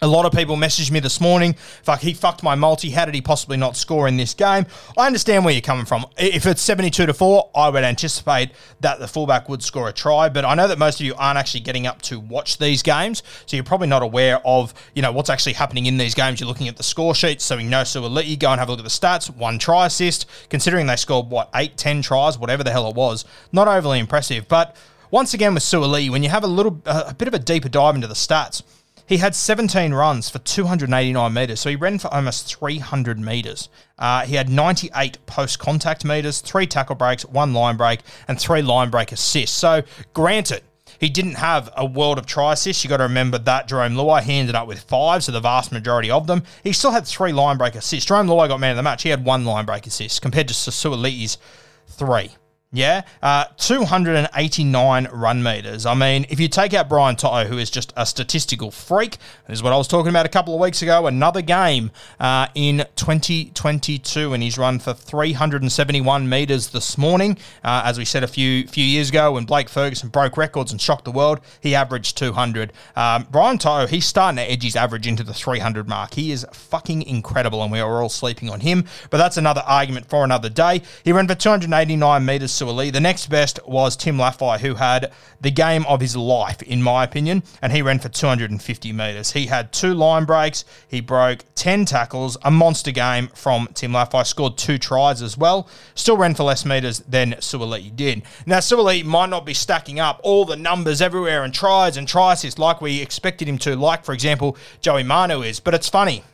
A 0.00 0.06
lot 0.06 0.24
of 0.24 0.30
people 0.32 0.54
messaged 0.54 0.92
me 0.92 1.00
this 1.00 1.20
morning. 1.20 1.54
Fuck, 1.82 1.98
he 1.98 2.14
fucked 2.14 2.44
my 2.44 2.54
multi. 2.54 2.90
How 2.90 3.04
did 3.04 3.16
he 3.16 3.20
possibly 3.20 3.56
not 3.56 3.76
score 3.76 4.06
in 4.06 4.16
this 4.16 4.32
game? 4.32 4.64
I 4.96 5.08
understand 5.08 5.44
where 5.44 5.52
you're 5.52 5.60
coming 5.60 5.86
from. 5.86 6.06
If 6.16 6.46
it's 6.46 6.62
72 6.62 7.06
to 7.06 7.12
4, 7.12 7.50
I 7.52 7.68
would 7.68 7.82
anticipate 7.82 8.52
that 8.78 9.00
the 9.00 9.08
fullback 9.08 9.48
would 9.48 9.60
score 9.60 9.88
a 9.88 9.92
try. 9.92 10.28
But 10.28 10.44
I 10.44 10.54
know 10.54 10.68
that 10.68 10.78
most 10.78 11.00
of 11.00 11.06
you 11.06 11.16
aren't 11.18 11.36
actually 11.36 11.60
getting 11.60 11.88
up 11.88 12.00
to 12.02 12.20
watch 12.20 12.58
these 12.58 12.80
games. 12.80 13.24
So 13.46 13.56
you're 13.56 13.64
probably 13.64 13.88
not 13.88 14.02
aware 14.02 14.40
of, 14.46 14.72
you 14.94 15.02
know, 15.02 15.10
what's 15.10 15.30
actually 15.30 15.54
happening 15.54 15.86
in 15.86 15.96
these 15.96 16.14
games. 16.14 16.38
You're 16.38 16.48
looking 16.48 16.68
at 16.68 16.76
the 16.76 16.84
score 16.84 17.12
sheets. 17.12 17.44
So 17.44 17.56
we 17.56 17.64
know 17.64 17.82
so 17.82 18.00
we'll 18.00 18.10
let 18.10 18.26
you 18.26 18.36
go 18.36 18.52
and 18.52 18.60
have 18.60 18.68
a 18.68 18.70
look 18.70 18.78
at 18.78 18.84
the 18.84 18.90
stats. 18.90 19.34
One 19.34 19.58
try 19.58 19.86
assist, 19.86 20.26
considering 20.48 20.86
they 20.86 20.94
scored, 20.94 21.28
what, 21.28 21.50
eight, 21.56 21.76
ten 21.76 22.02
tries, 22.02 22.38
whatever 22.38 22.62
the 22.62 22.70
hell 22.70 22.88
it 22.88 22.94
was. 22.94 23.24
Not 23.50 23.66
overly 23.66 23.98
impressive. 23.98 24.46
But 24.46 24.76
once 25.10 25.34
again 25.34 25.54
with 25.54 25.64
Suaalii, 25.64 26.08
when 26.08 26.22
you 26.22 26.28
have 26.28 26.44
a 26.44 26.48
little, 26.48 26.80
a 26.86 27.14
bit 27.14 27.26
of 27.26 27.34
a 27.34 27.40
deeper 27.40 27.68
dive 27.68 27.96
into 27.96 28.06
the 28.06 28.14
stats, 28.14 28.62
he 29.08 29.16
had 29.16 29.34
17 29.34 29.94
runs 29.94 30.28
for 30.28 30.38
289 30.38 31.32
metres, 31.32 31.60
so 31.60 31.70
he 31.70 31.76
ran 31.76 31.98
for 31.98 32.12
almost 32.12 32.54
300 32.54 33.18
metres. 33.18 33.70
Uh, 33.98 34.26
he 34.26 34.34
had 34.34 34.50
98 34.50 35.24
post 35.24 35.58
contact 35.58 36.04
metres, 36.04 36.42
three 36.42 36.66
tackle 36.66 36.94
breaks, 36.94 37.24
one 37.24 37.54
line 37.54 37.78
break, 37.78 38.00
and 38.28 38.38
three 38.38 38.60
line 38.60 38.90
break 38.90 39.10
assists. 39.10 39.56
So, 39.56 39.82
granted, 40.12 40.62
he 41.00 41.08
didn't 41.08 41.36
have 41.36 41.70
a 41.74 41.86
world 41.86 42.18
of 42.18 42.26
try 42.26 42.52
assists. 42.52 42.84
You 42.84 42.90
got 42.90 42.98
to 42.98 43.04
remember 43.04 43.38
that 43.38 43.68
Jarome 43.68 43.94
Luai 43.94 44.22
he 44.22 44.34
ended 44.34 44.54
up 44.54 44.68
with 44.68 44.80
five, 44.80 45.24
so 45.24 45.32
the 45.32 45.40
vast 45.40 45.72
majority 45.72 46.10
of 46.10 46.26
them. 46.26 46.42
He 46.62 46.74
still 46.74 46.90
had 46.90 47.06
three 47.06 47.32
line 47.32 47.56
break 47.56 47.76
assists. 47.76 48.10
Jarome 48.10 48.28
Luai 48.28 48.48
got 48.48 48.60
man 48.60 48.72
of 48.72 48.76
the 48.76 48.82
match. 48.82 49.04
He 49.04 49.08
had 49.08 49.24
one 49.24 49.46
line 49.46 49.64
break 49.64 49.86
assist 49.86 50.20
compared 50.20 50.48
to 50.48 50.54
Suaalii's 50.54 51.38
three. 51.86 52.32
Yeah, 52.70 53.04
uh, 53.22 53.46
289 53.56 55.08
run 55.10 55.42
meters. 55.42 55.86
I 55.86 55.94
mean, 55.94 56.26
if 56.28 56.38
you 56.38 56.48
take 56.48 56.74
out 56.74 56.86
Brian 56.86 57.16
To'o, 57.16 57.46
who 57.46 57.56
is 57.56 57.70
just 57.70 57.94
a 57.96 58.04
statistical 58.04 58.70
freak, 58.70 59.16
this 59.46 59.60
is 59.60 59.62
what 59.62 59.72
I 59.72 59.78
was 59.78 59.88
talking 59.88 60.10
about 60.10 60.26
a 60.26 60.28
couple 60.28 60.52
of 60.52 60.60
weeks 60.60 60.82
ago, 60.82 61.06
another 61.06 61.40
game 61.40 61.90
uh, 62.20 62.48
in 62.54 62.84
2022, 62.96 64.34
and 64.34 64.42
he's 64.42 64.58
run 64.58 64.80
for 64.80 64.92
371 64.92 66.28
meters 66.28 66.68
this 66.68 66.98
morning. 66.98 67.38
Uh, 67.64 67.80
as 67.86 67.96
we 67.96 68.04
said 68.04 68.22
a 68.22 68.28
few 68.28 68.66
few 68.66 68.84
years 68.84 69.08
ago, 69.08 69.32
when 69.32 69.46
Blake 69.46 69.70
Ferguson 69.70 70.10
broke 70.10 70.36
records 70.36 70.70
and 70.70 70.78
shocked 70.78 71.06
the 71.06 71.10
world, 71.10 71.40
he 71.62 71.74
averaged 71.74 72.18
200. 72.18 72.74
Um, 72.96 73.26
Brian 73.30 73.56
To'o, 73.56 73.86
he's 73.86 74.04
starting 74.04 74.36
to 74.36 74.42
edge 74.42 74.62
his 74.62 74.76
average 74.76 75.06
into 75.06 75.22
the 75.22 75.32
300 75.32 75.88
mark. 75.88 76.12
He 76.12 76.32
is 76.32 76.44
fucking 76.52 77.00
incredible, 77.04 77.62
and 77.62 77.72
we 77.72 77.80
are 77.80 78.02
all 78.02 78.10
sleeping 78.10 78.50
on 78.50 78.60
him. 78.60 78.84
But 79.08 79.16
that's 79.16 79.38
another 79.38 79.62
argument 79.64 80.10
for 80.10 80.22
another 80.22 80.50
day. 80.50 80.82
He 81.02 81.12
ran 81.12 81.26
for 81.26 81.34
289 81.34 82.26
meters 82.26 82.57
Suaalii. 82.58 82.92
The 82.92 83.00
next 83.00 83.28
best 83.28 83.60
was 83.66 83.96
Tim 83.96 84.16
Lafai, 84.16 84.58
who 84.60 84.74
had 84.74 85.12
the 85.40 85.50
game 85.50 85.86
of 85.86 86.00
his 86.00 86.16
life, 86.16 86.60
in 86.62 86.82
my 86.82 87.04
opinion, 87.04 87.42
and 87.62 87.72
he 87.72 87.82
ran 87.82 87.98
for 87.98 88.08
250 88.08 88.92
metres. 88.92 89.32
He 89.32 89.46
had 89.46 89.72
two 89.72 89.94
line 89.94 90.24
breaks, 90.24 90.64
he 90.88 91.00
broke 91.00 91.44
10 91.54 91.84
tackles, 91.84 92.36
a 92.42 92.50
monster 92.50 92.90
game 92.90 93.28
from 93.28 93.68
Tim 93.74 93.92
Lafai, 93.92 94.26
scored 94.26 94.58
two 94.58 94.78
tries 94.78 95.22
as 95.22 95.38
well, 95.38 95.68
still 95.94 96.16
ran 96.16 96.34
for 96.34 96.42
less 96.42 96.64
metres 96.64 97.00
than 97.00 97.32
Suaalii 97.34 97.94
did. 97.94 98.22
Now, 98.46 98.58
Suaalii 98.58 99.04
might 99.04 99.30
not 99.30 99.46
be 99.46 99.54
stacking 99.54 100.00
up 100.00 100.20
all 100.22 100.44
the 100.44 100.56
numbers 100.56 101.00
everywhere 101.00 101.44
and 101.44 101.54
tries 101.54 101.96
and 101.96 102.08
tries 102.08 102.58
like 102.58 102.80
we 102.80 103.00
expected 103.00 103.48
him 103.48 103.58
to, 103.58 103.76
like, 103.76 104.04
for 104.04 104.12
example, 104.12 104.56
Joey 104.80 105.02
Manu 105.02 105.42
is, 105.42 105.60
but 105.60 105.74
it's 105.74 105.88
funny. 105.88 106.24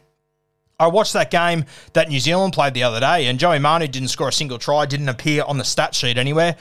I 0.79 0.89
watched 0.89 1.13
that 1.13 1.31
game 1.31 1.65
that 1.93 2.09
New 2.09 2.19
Zealand 2.19 2.53
played 2.53 2.75
the 2.75 2.83
other 2.83 3.01
day, 3.01 3.27
and 3.27 3.39
Joey 3.39 3.59
Manu 3.59 3.87
didn't 3.87 4.09
score 4.09 4.29
a 4.29 4.33
single 4.33 4.59
try, 4.59 4.87
didn't 4.87 5.09
appear 5.09 5.45
on 5.45 5.59
the 5.59 5.65
stat 5.65 5.95
sheet 5.95 6.19
anywhere. 6.19 6.57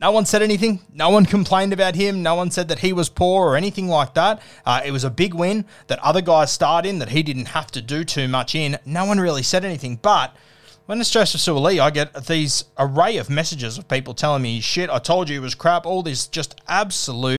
No 0.00 0.10
one 0.10 0.26
said 0.26 0.42
anything. 0.42 0.80
No 0.92 1.10
one 1.10 1.24
complained 1.36 1.72
about 1.72 1.94
him. 1.94 2.22
No 2.22 2.34
one 2.34 2.50
said 2.50 2.68
that 2.68 2.80
he 2.80 2.92
was 2.92 3.08
poor 3.08 3.46
or 3.46 3.56
anything 3.56 3.88
like 3.88 4.14
that. 4.14 4.42
Uh, 4.66 4.80
it 4.84 4.90
was 4.90 5.04
a 5.04 5.10
big 5.10 5.34
win 5.34 5.64
that 5.86 5.98
other 6.00 6.20
guys 6.20 6.52
starred 6.52 6.84
in 6.84 6.98
that 6.98 7.10
he 7.10 7.22
didn't 7.22 7.46
have 7.46 7.68
to 7.68 7.80
do 7.80 8.04
too 8.04 8.28
much 8.28 8.54
in. 8.54 8.78
No 8.84 9.04
one 9.04 9.20
really 9.20 9.42
said 9.42 9.64
anything. 9.64 9.96
But 9.96 10.36
when 10.86 11.00
it's 11.00 11.10
Joseph 11.10 11.40
Suaalii, 11.40 11.80
I 11.80 11.90
get 11.90 12.26
these 12.26 12.64
array 12.76 13.16
of 13.16 13.30
messages 13.30 13.78
of 13.78 13.88
people 13.88 14.14
telling 14.14 14.42
me, 14.42 14.60
shit, 14.60 14.90
I 14.90 14.98
told 14.98 15.28
you 15.28 15.38
it 15.38 15.42
was 15.42 15.54
crap. 15.54 15.86
All 15.86 16.02
this 16.02 16.26
just 16.26 16.60
absolute. 16.68 17.38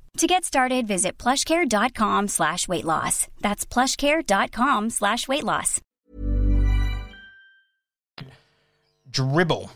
To 0.17 0.27
get 0.27 0.43
started, 0.45 0.87
visit 0.87 1.17
plushcare.com 1.17 2.27
slash 2.27 2.67
weight 2.67 2.85
loss. 2.85 3.27
That's 3.39 3.65
plushcare.com 3.65 4.89
slash 4.89 5.27
weight 5.27 5.43
loss. 5.43 5.81
Dribble. 9.09 9.71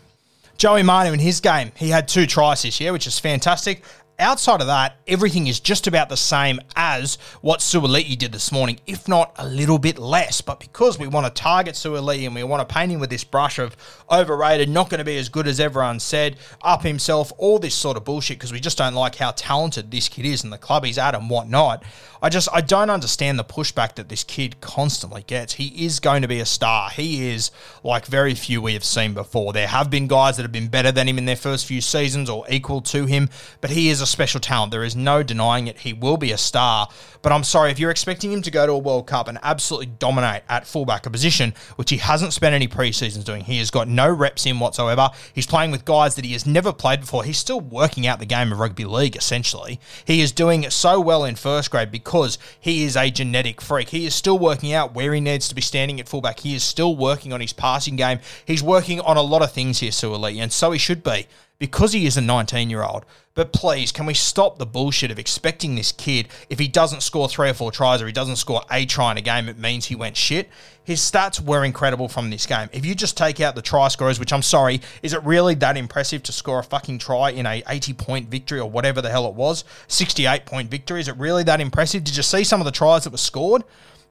Joey 0.57 0.83
Manu 0.83 1.11
in 1.13 1.19
his 1.19 1.41
game, 1.41 1.71
he 1.75 1.89
had 1.89 2.07
two 2.07 2.25
tries 2.25 2.61
this 2.61 2.79
year, 2.79 2.93
which 2.93 3.07
is 3.07 3.19
fantastic 3.19 3.83
outside 4.19 4.61
of 4.61 4.67
that, 4.67 4.97
everything 5.07 5.47
is 5.47 5.59
just 5.59 5.87
about 5.87 6.09
the 6.09 6.17
same 6.17 6.59
as 6.75 7.17
what 7.41 7.59
Suaalii 7.59 8.17
did 8.17 8.31
this 8.31 8.51
morning, 8.51 8.79
if 8.87 9.07
not 9.07 9.33
a 9.37 9.47
little 9.47 9.79
bit 9.79 9.97
less. 9.97 10.41
But 10.41 10.59
because 10.59 10.97
we 10.97 11.07
want 11.07 11.25
to 11.25 11.41
target 11.41 11.75
Suaalii 11.75 12.25
and 12.25 12.35
we 12.35 12.43
want 12.43 12.67
to 12.67 12.73
paint 12.73 12.91
him 12.91 12.99
with 12.99 13.09
this 13.09 13.23
brush 13.23 13.59
of 13.59 13.75
overrated, 14.11 14.69
not 14.69 14.89
going 14.89 14.99
to 14.99 15.05
be 15.05 15.17
as 15.17 15.29
good 15.29 15.47
as 15.47 15.59
everyone 15.59 15.99
said, 15.99 16.37
up 16.61 16.83
himself, 16.83 17.31
all 17.37 17.59
this 17.59 17.75
sort 17.75 17.97
of 17.97 18.05
bullshit, 18.05 18.37
because 18.37 18.53
we 18.53 18.59
just 18.59 18.77
don't 18.77 18.93
like 18.93 19.15
how 19.15 19.31
talented 19.31 19.91
this 19.91 20.09
kid 20.09 20.25
is 20.25 20.43
and 20.43 20.53
the 20.53 20.57
club 20.57 20.85
he's 20.85 20.97
at 20.97 21.15
and 21.15 21.29
whatnot. 21.29 21.83
I 22.21 22.29
just 22.29 22.49
I 22.51 22.61
don't 22.61 22.89
understand 22.89 23.37
the 23.37 23.43
pushback 23.43 23.95
that 23.95 24.09
this 24.09 24.23
kid 24.23 24.59
constantly 24.59 25.23
gets. 25.27 25.53
He 25.53 25.85
is 25.85 25.99
going 25.99 26.23
to 26.23 26.27
be 26.27 26.39
a 26.39 26.45
star. 26.45 26.89
He 26.89 27.29
is 27.29 27.51
like 27.83 28.07
very 28.07 28.33
few 28.33 28.61
we 28.63 28.73
have 28.73 28.83
seen 28.83 29.13
before. 29.13 29.53
There 29.53 29.67
have 29.67 29.91
been 29.91 30.07
guys 30.07 30.37
that 30.37 30.43
have 30.43 30.51
been 30.51 30.69
better 30.69 30.91
than 30.91 31.07
him 31.07 31.19
in 31.19 31.25
their 31.25 31.35
first 31.35 31.67
few 31.67 31.81
seasons 31.81 32.27
or 32.27 32.43
equal 32.49 32.81
to 32.81 33.05
him, 33.05 33.29
but 33.61 33.69
he 33.69 33.89
is 33.89 34.01
a 34.01 34.04
special 34.05 34.39
talent. 34.39 34.71
There 34.71 34.83
is 34.83 34.95
no 34.95 35.23
denying 35.23 35.67
it. 35.67 35.79
He 35.79 35.93
will 35.93 36.17
be 36.17 36.31
a 36.31 36.37
star. 36.37 36.87
But 37.21 37.31
I'm 37.31 37.43
sorry, 37.43 37.71
if 37.71 37.79
you're 37.79 37.91
expecting 37.91 38.31
him 38.31 38.43
to 38.43 38.51
go 38.51 38.67
to 38.67 38.73
a 38.73 38.77
World 38.77 39.07
Cup 39.07 39.27
and 39.27 39.39
absolutely 39.41 39.87
dominate 39.87 40.43
at 40.47 40.67
fullback, 40.67 41.05
a 41.05 41.09
position 41.09 41.55
which 41.75 41.89
he 41.89 41.97
hasn't 41.97 42.33
spent 42.33 42.53
any 42.53 42.67
preseasons 42.67 43.23
doing, 43.23 43.43
he 43.43 43.57
has 43.57 43.71
got 43.71 43.87
no 43.87 44.07
reps 44.07 44.45
in 44.45 44.59
whatsoever. 44.59 45.09
He's 45.33 45.47
playing 45.47 45.71
with 45.71 45.85
guys 45.85 46.15
that 46.15 46.25
he 46.25 46.33
has 46.33 46.45
never 46.45 46.71
played 46.71 47.01
before. 47.01 47.23
He's 47.23 47.39
still 47.39 47.61
working 47.61 48.05
out 48.05 48.19
the 48.19 48.25
game 48.25 48.51
of 48.51 48.59
rugby 48.59 48.85
league, 48.85 49.15
essentially. 49.15 49.79
He 50.05 50.21
is 50.21 50.31
doing 50.31 50.63
it 50.63 50.71
so 50.71 50.99
well 50.99 51.25
in 51.25 51.35
first 51.35 51.71
grade 51.71 51.91
because 51.91 52.37
he 52.59 52.83
is 52.83 52.95
a 52.95 53.09
genetic 53.09 53.59
freak. 53.59 53.89
He 53.89 54.05
is 54.05 54.13
still 54.13 54.37
working 54.37 54.71
out 54.73 54.93
where 54.93 55.13
he 55.13 55.19
needs 55.19 55.47
to 55.47 55.55
be 55.55 55.61
standing 55.61 55.99
at 55.99 56.07
fullback. 56.07 56.41
He 56.41 56.53
is 56.53 56.63
still 56.63 56.95
working 56.95 57.33
on 57.33 57.41
his 57.41 57.53
passing 57.53 57.95
game. 57.95 58.19
He's 58.45 58.61
working 58.61 58.99
on 59.01 59.17
a 59.17 59.21
lot 59.21 59.41
of 59.41 59.51
things 59.51 59.79
here, 59.79 59.91
Suaalii, 59.91 60.37
and 60.37 60.53
so 60.53 60.71
he 60.71 60.77
should 60.77 61.03
be 61.03 61.27
because 61.57 61.93
he 61.93 62.05
is 62.05 62.17
a 62.17 62.21
19 62.21 62.69
year 62.69 62.83
old. 62.83 63.05
But 63.33 63.51
please, 63.51 63.91
can 63.91 64.05
we 64.05 64.13
stop 64.13 64.57
the 64.57 64.65
bullshit 64.65 65.11
of 65.11 65.19
expecting 65.19 65.75
this 65.75 65.91
kid, 65.91 66.29
if 66.49 66.57
he 66.57 66.69
doesn't 66.69 67.03
score 67.03 67.27
three 67.27 67.49
or 67.49 67.53
four 67.53 67.69
tries 67.69 68.01
or 68.01 68.07
he 68.07 68.13
doesn't 68.13 68.37
score 68.37 68.61
a 68.71 68.85
try 68.85 69.11
in 69.11 69.17
a 69.17 69.21
game, 69.21 69.49
it 69.49 69.59
means 69.59 69.85
he 69.85 69.95
went 69.95 70.15
shit? 70.15 70.49
His 70.85 71.01
stats 71.01 71.41
were 71.41 71.65
incredible 71.65 72.07
from 72.07 72.29
this 72.29 72.45
game. 72.45 72.69
If 72.71 72.85
you 72.85 72.95
just 72.95 73.17
take 73.17 73.41
out 73.41 73.55
the 73.55 73.61
try 73.61 73.89
scorers, 73.89 74.21
which 74.21 74.31
I'm 74.31 74.41
sorry, 74.41 74.79
is 75.03 75.13
it 75.13 75.21
really 75.23 75.53
that 75.55 75.75
impressive 75.75 76.23
to 76.23 76.31
score 76.31 76.59
a 76.59 76.63
fucking 76.63 76.99
try 76.99 77.31
in 77.31 77.45
a 77.45 77.61
80 77.67 77.93
point 77.93 78.29
victory 78.29 78.59
or 78.59 78.69
whatever 78.69 79.01
the 79.01 79.09
hell 79.09 79.27
it 79.27 79.33
was? 79.33 79.65
68 79.89 80.45
point 80.45 80.71
victory. 80.71 81.01
Is 81.01 81.09
it 81.09 81.17
really 81.17 81.43
that 81.43 81.59
impressive? 81.59 82.05
Did 82.05 82.15
you 82.15 82.23
see 82.23 82.45
some 82.45 82.61
of 82.61 82.65
the 82.65 82.71
tries 82.71 83.03
that 83.03 83.11
were 83.11 83.17
scored? 83.17 83.63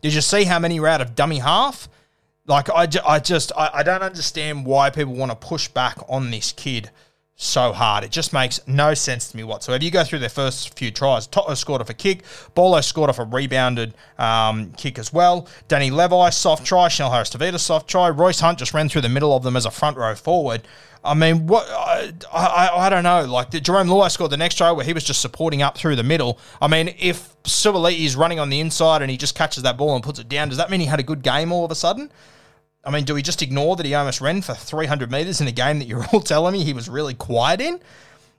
Did 0.03 0.13
you 0.13 0.21
see 0.21 0.45
how 0.45 0.59
many 0.59 0.79
were 0.81 0.89
out 0.89 1.01
of 1.01 1.15
dummy 1.15 1.39
half? 1.39 1.89
Like, 2.47 2.69
I, 2.69 2.87
I 3.07 3.21
just, 3.21 3.53
I, 3.57 3.71
I 3.75 3.83
don't 3.83 4.03
understand 4.03 4.67
why 4.67 4.91
people 4.91 5.15
want 5.15 5.31
to 5.31 5.37
push 5.37 5.69
back 5.69 5.97
on 6.11 6.31
this 6.31 6.53
kid 6.53 6.91
so 7.37 7.73
hard. 7.73 8.05
It 8.05 8.13
just 8.13 8.33
makes 8.33 8.61
no 8.67 8.95
sense 8.95 9.31
to 9.31 9.37
me 9.37 9.43
whatsoever. 9.43 9.83
You 9.83 9.91
go 9.91 10.05
through 10.05 10.21
their 10.21 10.29
first 10.29 10.79
few 10.79 10.91
tries. 10.91 11.27
To'o 11.27 11.55
scored 11.55 11.81
off 11.81 11.91
a 11.91 11.95
kick. 11.95 12.23
Bolo 12.55 12.81
scored 12.81 13.11
off 13.11 13.19
a 13.19 13.25
rebounded 13.25 13.95
um, 14.19 14.73
kick 14.73 14.99
as 14.99 15.13
well. 15.13 15.49
Danny 15.67 15.91
Levi, 15.91 16.31
soft 16.31 16.65
try. 16.65 16.89
Chanel 16.89 17.11
Harris 17.11 17.31
Tavita, 17.31 17.59
soft 17.59 17.89
try. 17.89 18.09
Royce 18.09 18.41
Hunt 18.41 18.59
just 18.59 18.73
ran 18.73 18.89
through 18.89 19.03
the 19.03 19.09
middle 19.09 19.37
of 19.37 19.43
them 19.43 19.57
as 19.57 19.67
a 19.67 19.71
front 19.71 19.97
row 19.97 20.15
forward. 20.15 20.63
I 21.03 21.13
mean, 21.13 21.47
what 21.47 21.67
I, 21.69 22.13
I, 22.33 22.71
I 22.87 22.89
don't 22.89 23.03
know. 23.03 23.25
Like 23.25 23.51
the, 23.51 23.61
Jarome 23.61 23.89
Luai 23.89 24.11
scored 24.11 24.31
the 24.31 24.39
next 24.39 24.55
try 24.55 24.73
where 24.73 24.87
he 24.87 24.93
was 24.93 25.05
just 25.05 25.21
supporting 25.21 25.61
up 25.61 25.77
through 25.77 25.97
the 25.97 26.03
middle. 26.03 26.39
I 26.63 26.69
mean, 26.69 26.95
if 26.99 27.35
Suaalii 27.43 28.07
is 28.07 28.17
running 28.17 28.39
on 28.39 28.49
the 28.49 28.61
inside 28.61 29.03
and 29.03 29.11
he 29.11 29.17
just 29.17 29.35
catches 29.35 29.65
that 29.65 29.77
ball 29.77 29.95
and 29.95 30.03
puts 30.03 30.19
it 30.19 30.29
down, 30.29 30.49
does 30.49 30.57
that 30.57 30.71
mean 30.71 30.81
he 30.81 30.87
had 30.87 31.01
a 31.01 31.03
good 31.05 31.23
game 31.23 31.53
all 31.53 31.65
of 31.65 31.71
a 31.71 31.75
sudden? 31.75 32.11
I 32.87 32.91
mean, 32.91 33.05
do 33.05 33.15
we 33.15 33.23
just 33.23 33.43
ignore 33.43 33.77
that 33.77 33.87
he 33.87 33.95
almost 33.95 34.21
ran 34.21 34.43
for 34.43 34.55
300 34.55 35.11
metres 35.11 35.41
in 35.41 35.49
a 35.49 35.53
game 35.53 35.79
that 35.79 35.87
you're 35.87 36.05
all 36.13 36.21
telling 36.21 36.53
me 36.53 36.65
he 36.65 36.73
was 36.73 36.89
really 36.89 37.15
quiet 37.15 37.61
in? 37.61 37.81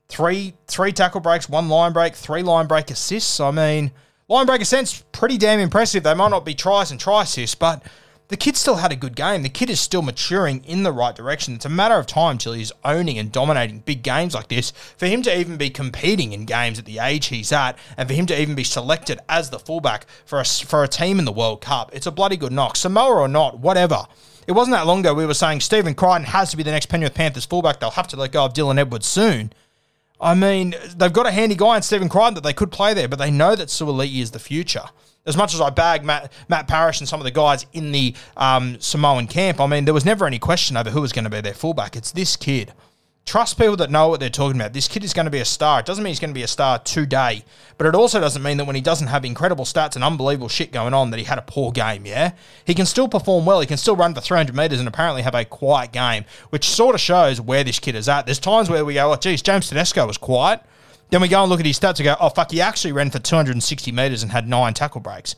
Three 0.07 0.53
three 0.67 0.91
tackle 0.91 1.19
breaks, 1.19 1.49
one 1.49 1.67
line 1.67 1.91
break, 1.91 2.13
three 2.13 2.43
line 2.43 2.67
break 2.67 2.91
assists. 2.91 3.39
I 3.39 3.49
mean, 3.49 3.91
line 4.27 4.45
break 4.45 4.61
assists 4.61 5.03
pretty 5.11 5.37
damn 5.37 5.59
impressive. 5.59 6.03
They 6.03 6.13
might 6.13 6.29
not 6.29 6.45
be 6.45 6.53
tries 6.53 6.91
and 6.91 6.99
try 6.99 7.23
assists, 7.23 7.55
but 7.55 7.83
the 8.27 8.37
kid 8.37 8.55
still 8.57 8.77
had 8.77 8.91
a 8.91 8.95
good 8.95 9.15
game. 9.15 9.43
The 9.43 9.49
kid 9.49 9.69
is 9.69 9.79
still 9.79 10.01
maturing 10.01 10.63
in 10.63 10.83
the 10.83 10.91
right 10.91 11.15
direction. 11.15 11.55
It's 11.55 11.65
a 11.65 11.69
matter 11.69 11.95
of 11.95 12.07
time 12.07 12.37
till 12.37 12.53
he's 12.53 12.71
owning 12.83 13.19
and 13.19 13.31
dominating 13.31 13.79
big 13.79 14.01
games 14.01 14.33
like 14.33 14.47
this. 14.47 14.71
For 14.97 15.05
him 15.05 15.21
to 15.23 15.39
even 15.39 15.57
be 15.57 15.69
competing 15.69 16.33
in 16.33 16.45
games 16.45 16.79
at 16.79 16.85
the 16.85 16.99
age 16.99 17.27
he's 17.27 17.51
at, 17.51 17.77
and 17.97 18.07
for 18.07 18.15
him 18.15 18.25
to 18.27 18.39
even 18.39 18.55
be 18.55 18.63
selected 18.63 19.19
as 19.29 19.49
the 19.49 19.59
fullback 19.59 20.07
for 20.25 20.39
a, 20.39 20.45
for 20.45 20.83
a 20.83 20.87
team 20.87 21.19
in 21.19 21.25
the 21.25 21.31
World 21.31 21.61
Cup, 21.61 21.91
it's 21.93 22.07
a 22.07 22.11
bloody 22.11 22.37
good 22.37 22.51
knock. 22.51 22.77
Samoa 22.77 23.21
or 23.21 23.27
not, 23.27 23.59
whatever. 23.59 24.05
It 24.47 24.51
wasn't 24.51 24.75
that 24.75 24.85
long 24.85 24.99
ago 24.99 25.13
we 25.13 25.25
were 25.25 25.33
saying 25.33 25.61
Stephen 25.61 25.95
Crichton 25.95 26.23
has 26.23 26.51
to 26.51 26.57
be 26.57 26.63
the 26.63 26.71
next 26.71 26.87
Penrith 26.87 27.13
Panthers 27.15 27.45
fullback. 27.45 27.79
They'll 27.79 27.91
have 27.91 28.07
to 28.09 28.17
let 28.17 28.31
go 28.31 28.45
of 28.45 28.53
Dylan 28.53 28.79
Edwards 28.79 29.07
soon. 29.07 29.51
I 30.21 30.33
mean, 30.33 30.75
they've 30.95 31.11
got 31.11 31.25
a 31.25 31.31
handy 31.31 31.55
guy 31.55 31.75
in 31.75 31.81
Stephen 31.81 32.09
Crichton 32.09 32.35
that 32.35 32.43
they 32.43 32.53
could 32.53 32.71
play 32.71 32.93
there, 32.93 33.07
but 33.07 33.19
they 33.19 33.31
know 33.31 33.55
that 33.55 33.67
Suaalii 33.67 34.21
is 34.21 34.31
the 34.31 34.39
future. 34.39 34.83
As 35.25 35.35
much 35.35 35.53
as 35.55 35.61
I 35.61 35.71
bag 35.71 36.03
Matt, 36.03 36.31
Matt 36.47 36.67
Parish 36.67 36.99
and 36.99 37.09
some 37.09 37.19
of 37.19 37.23
the 37.23 37.31
guys 37.31 37.65
in 37.73 37.91
the 37.91 38.15
um, 38.37 38.79
Samoan 38.79 39.27
camp, 39.27 39.59
I 39.59 39.65
mean, 39.65 39.85
there 39.85 39.93
was 39.93 40.05
never 40.05 40.27
any 40.27 40.39
question 40.39 40.77
over 40.77 40.91
who 40.91 41.01
was 41.01 41.11
going 41.11 41.23
to 41.23 41.31
be 41.31 41.41
their 41.41 41.53
fullback. 41.53 41.95
It's 41.95 42.11
this 42.11 42.35
kid. 42.35 42.73
Trust 43.25 43.57
people 43.57 43.75
that 43.77 43.89
know 43.89 44.07
what 44.07 44.19
they're 44.19 44.29
talking 44.29 44.61
about. 44.61 44.73
This 44.73 44.87
kid 44.87 45.03
is 45.03 45.11
going 45.11 45.25
to 45.25 45.31
be 45.31 45.39
a 45.39 45.45
star. 45.45 45.79
It 45.79 45.87
doesn't 45.87 46.03
mean 46.03 46.11
he's 46.11 46.19
going 46.19 46.29
to 46.29 46.35
be 46.35 46.43
a 46.43 46.47
star 46.47 46.77
today, 46.77 47.43
but 47.75 47.87
it 47.87 47.95
also 47.95 48.19
doesn't 48.19 48.43
mean 48.43 48.57
that 48.57 48.65
when 48.65 48.75
he 48.75 48.83
doesn't 48.83 49.07
have 49.07 49.25
incredible 49.25 49.65
stats 49.65 49.95
and 49.95 50.03
unbelievable 50.03 50.47
shit 50.47 50.71
going 50.71 50.93
on, 50.93 51.09
that 51.09 51.17
he 51.17 51.23
had 51.25 51.39
a 51.39 51.41
poor 51.41 51.71
game, 51.71 52.05
yeah? 52.05 52.33
He 52.65 52.75
can 52.75 52.85
still 52.85 53.07
perform 53.07 53.47
well. 53.47 53.61
He 53.61 53.65
can 53.65 53.77
still 53.77 53.95
run 53.95 54.13
for 54.13 54.21
300 54.21 54.55
metres 54.55 54.77
and 54.77 54.87
apparently 54.87 55.23
have 55.23 55.33
a 55.33 55.43
quiet 55.43 55.91
game, 55.91 56.25
which 56.51 56.69
sort 56.69 56.93
of 56.93 57.01
shows 57.01 57.41
where 57.41 57.63
this 57.63 57.79
kid 57.79 57.95
is 57.95 58.07
at. 58.07 58.27
There's 58.27 58.39
times 58.39 58.69
where 58.69 58.85
we 58.85 58.93
go, 58.93 59.11
oh, 59.11 59.15
geez, 59.15 59.41
James 59.41 59.69
Tedesco 59.69 60.05
was 60.05 60.19
quiet. 60.19 60.61
Then 61.09 61.21
we 61.21 61.27
go 61.27 61.41
and 61.41 61.49
look 61.49 61.59
at 61.59 61.65
his 61.65 61.79
stats 61.79 61.97
and 61.97 62.05
go, 62.05 62.15
oh, 62.19 62.29
fuck, 62.29 62.51
he 62.51 62.61
actually 62.61 62.91
ran 62.91 63.09
for 63.09 63.19
260 63.19 63.91
metres 63.91 64.21
and 64.21 64.31
had 64.31 64.47
nine 64.47 64.75
tackle 64.75 65.01
breaks. 65.01 65.35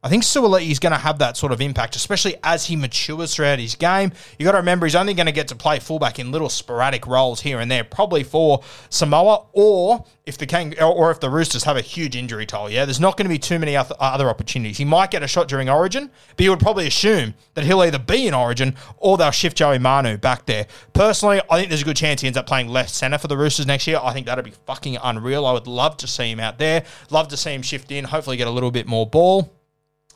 I 0.00 0.08
think 0.08 0.22
Suaalii 0.22 0.70
is 0.70 0.78
going 0.78 0.92
to 0.92 0.98
have 0.98 1.18
that 1.18 1.36
sort 1.36 1.50
of 1.50 1.60
impact, 1.60 1.96
especially 1.96 2.36
as 2.44 2.66
he 2.66 2.76
matures 2.76 3.34
throughout 3.34 3.58
his 3.58 3.74
game. 3.74 4.12
You 4.38 4.44
got 4.44 4.52
to 4.52 4.58
remember 4.58 4.86
he's 4.86 4.94
only 4.94 5.12
going 5.12 5.26
to 5.26 5.32
get 5.32 5.48
to 5.48 5.56
play 5.56 5.80
fullback 5.80 6.20
in 6.20 6.30
little 6.30 6.48
sporadic 6.48 7.04
roles 7.04 7.40
here 7.40 7.58
and 7.58 7.68
there, 7.68 7.82
probably 7.82 8.22
for 8.22 8.62
Samoa, 8.90 9.46
or 9.54 10.04
if 10.24 10.38
the 10.38 10.46
Kang- 10.46 10.80
or 10.80 11.10
if 11.10 11.18
the 11.18 11.28
Roosters 11.28 11.64
have 11.64 11.76
a 11.76 11.80
huge 11.80 12.14
injury 12.14 12.46
toll. 12.46 12.70
Yeah, 12.70 12.84
there's 12.84 13.00
not 13.00 13.16
going 13.16 13.24
to 13.24 13.28
be 13.28 13.40
too 13.40 13.58
many 13.58 13.74
other 13.76 14.28
opportunities. 14.28 14.78
He 14.78 14.84
might 14.84 15.10
get 15.10 15.24
a 15.24 15.26
shot 15.26 15.48
during 15.48 15.68
Origin, 15.68 16.10
but 16.36 16.44
you 16.44 16.50
would 16.50 16.60
probably 16.60 16.86
assume 16.86 17.34
that 17.54 17.64
he'll 17.64 17.82
either 17.82 17.98
be 17.98 18.28
in 18.28 18.34
Origin 18.34 18.76
or 18.98 19.16
they'll 19.16 19.32
shift 19.32 19.56
Joey 19.56 19.80
Manu 19.80 20.16
back 20.16 20.46
there. 20.46 20.68
Personally, 20.92 21.40
I 21.50 21.58
think 21.58 21.70
there's 21.70 21.82
a 21.82 21.84
good 21.84 21.96
chance 21.96 22.20
he 22.20 22.28
ends 22.28 22.38
up 22.38 22.46
playing 22.46 22.68
left 22.68 22.90
centre 22.90 23.18
for 23.18 23.26
the 23.26 23.36
Roosters 23.36 23.66
next 23.66 23.88
year. 23.88 23.98
I 24.00 24.12
think 24.12 24.26
that'd 24.26 24.44
be 24.44 24.52
fucking 24.64 24.96
unreal. 25.02 25.44
I 25.44 25.52
would 25.52 25.66
love 25.66 25.96
to 25.96 26.06
see 26.06 26.30
him 26.30 26.38
out 26.38 26.58
there. 26.58 26.84
Love 27.10 27.26
to 27.28 27.36
see 27.36 27.52
him 27.52 27.62
shift 27.62 27.90
in. 27.90 28.04
Hopefully, 28.04 28.36
get 28.36 28.46
a 28.46 28.52
little 28.52 28.70
bit 28.70 28.86
more 28.86 29.04
ball. 29.04 29.52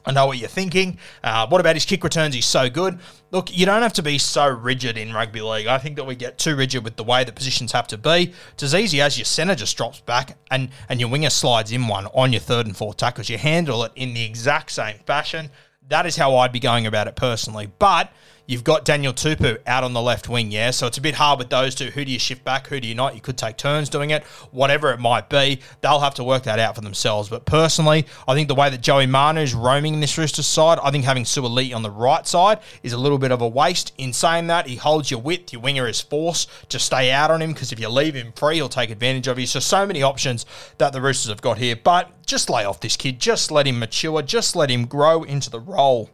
I 0.05 0.13
know 0.13 0.27
what 0.27 0.39
you're 0.39 0.49
thinking. 0.49 0.99
Uh, 1.23 1.47
what 1.47 1.61
about 1.61 1.77
his 1.77 1.85
kick 1.85 2.03
returns? 2.03 2.35
He's 2.35 2.47
so 2.47 2.69
good. 2.69 2.99
Look, 3.31 3.57
you 3.57 3.67
don't 3.67 3.83
have 3.83 3.93
to 3.95 4.03
be 4.03 4.19
so 4.19 4.49
rigid 4.49 4.99
in 4.99 5.13
rugby 5.13 5.41
league. 5.41 5.67
I 5.67 5.79
think 5.79 5.97
that 5.97 6.05
we 6.05 6.17
get 6.17 6.39
too 6.39 6.57
rigid 6.57 6.85
with 6.85 6.97
the 6.97 7.05
way 7.05 7.25
the 7.25 7.33
positions 7.33 7.73
have 7.73 7.87
to 7.89 7.99
be. 7.99 8.33
It's 8.53 8.63
as 8.63 8.75
easy 8.75 9.01
as 9.01 9.17
your 9.17 9.25
centre 9.25 9.55
just 9.55 9.77
drops 9.77 10.01
back 10.01 10.37
and, 10.51 10.71
and 10.89 11.01
your 11.01 11.09
winger 11.09 11.31
slides 11.31 11.73
in 11.73 11.87
one 11.89 12.07
on 12.07 12.33
your 12.33 12.41
third 12.41 12.67
and 12.67 12.77
fourth 12.77 12.97
tackles. 12.97 13.29
You 13.29 13.39
handle 13.39 13.85
it 13.85 13.93
in 13.95 14.15
the 14.15 14.25
exact 14.25 14.73
same 14.73 14.99
fashion. 15.07 15.51
That 15.89 16.07
is 16.07 16.17
how 16.17 16.37
I'd 16.37 16.53
be 16.53 16.61
going 16.61 16.87
about 16.87 17.07
it 17.07 17.17
personally. 17.17 17.71
But 17.79 18.13
You've 18.45 18.65
got 18.65 18.85
Daniel 18.85 19.13
Tupou 19.13 19.59
out 19.69 19.85
on 19.85 19.93
the 19.93 20.03
left 20.03 20.29
wing, 20.29 20.51
yeah? 20.51 20.73
So 20.73 20.89
it's 20.89 20.99
a 20.99 21.01
bit 21.01 21.15
hard 21.15 21.39
with 21.39 21.49
those 21.49 21.77
two. 21.77 21.87
Who 21.87 22.05
do 22.05 22.11
you 22.11 22.19
shift 22.19 22.43
back? 22.45 22.67
Who 22.67 22.81
do 22.81 22.89
you 22.89 22.95
not? 22.95 23.15
You 23.15 23.21
could 23.21 23.39
take 23.39 23.57
turns 23.57 23.89
doing 23.89 24.11
it, 24.11 24.25
whatever 24.51 24.91
it 24.93 24.99
might 24.99 25.29
be. 25.29 25.61
They'll 25.81 26.01
have 26.01 26.15
to 26.15 26.25
work 26.25 26.43
that 26.43 26.59
out 26.59 26.75
for 26.75 26.81
themselves. 26.81 27.29
But 27.29 27.45
personally, 27.45 28.05
I 28.27 28.35
think 28.35 28.49
the 28.49 28.57
way 28.57 28.69
that 28.69 28.81
Joey 28.81 29.07
Manu's 29.07 29.55
roaming 29.55 29.95
in 29.95 30.01
this 30.01 30.19
Roosters 30.19 30.47
side, 30.47 30.81
I 30.83 30.91
think 30.91 31.05
having 31.05 31.23
Suaalii 31.23 31.75
on 31.75 31.83
the 31.83 31.91
right 31.91 32.27
side 32.27 32.59
is 32.83 32.93
a 32.93 32.99
little 32.99 33.19
bit 33.19 33.31
of 33.31 33.41
a 33.41 33.49
waste. 33.49 33.93
In 33.97 34.13
saying 34.13 34.49
that, 34.49 34.67
he 34.67 34.75
holds 34.75 35.09
your 35.09 35.21
width. 35.21 35.53
Your 35.53 35.63
winger 35.63 35.87
is 35.87 36.01
forced 36.01 36.51
to 36.71 36.81
stay 36.81 37.13
out 37.13 37.31
on 37.31 37.41
him 37.41 37.53
because 37.53 37.71
if 37.71 37.79
you 37.79 37.89
leave 37.89 38.15
him 38.15 38.33
free, 38.33 38.57
he'll 38.57 38.69
take 38.69 38.91
advantage 38.91 39.29
of 39.29 39.39
you. 39.39 39.47
So, 39.47 39.61
so 39.61 39.87
many 39.87 40.03
options 40.03 40.47
that 40.79 40.93
the 40.93 41.01
Roosters 41.01 41.31
have 41.31 41.43
got 41.43 41.59
here. 41.59 41.77
But 41.77 42.27
just 42.27 42.51
lay 42.51 42.65
off 42.65 42.81
this 42.81 42.97
kid. 42.97 43.21
Just 43.21 43.53
let 43.53 43.69
him 43.69 43.79
mature. 43.79 44.21
Just 44.21 44.57
let 44.57 44.69
him 44.69 44.87
grow 44.87 45.23
into 45.23 45.49
the 45.49 45.61
role 45.61 46.11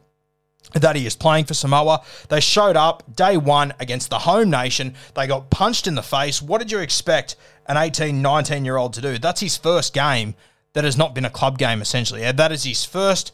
that 0.74 0.96
he 0.96 1.06
is 1.06 1.16
playing 1.16 1.44
for 1.44 1.54
Samoa. 1.54 2.02
They 2.28 2.40
showed 2.40 2.76
up 2.76 3.02
day 3.14 3.36
one 3.36 3.74
against 3.80 4.10
the 4.10 4.20
home 4.20 4.50
nation. 4.50 4.94
They 5.14 5.26
got 5.26 5.50
punched 5.50 5.86
in 5.86 5.94
the 5.94 6.02
face. 6.02 6.42
What 6.42 6.58
did 6.58 6.70
you 6.70 6.78
expect 6.78 7.36
an 7.66 7.76
18, 7.76 8.20
19 8.20 8.64
year 8.64 8.76
old 8.76 8.92
to 8.94 9.00
do? 9.00 9.18
That's 9.18 9.40
his 9.40 9.56
first 9.56 9.94
game 9.94 10.34
that 10.74 10.84
has 10.84 10.96
not 10.96 11.14
been 11.14 11.24
a 11.24 11.30
club 11.30 11.58
game, 11.58 11.80
essentially. 11.80 12.30
That 12.30 12.52
is 12.52 12.64
his 12.64 12.84
first. 12.84 13.32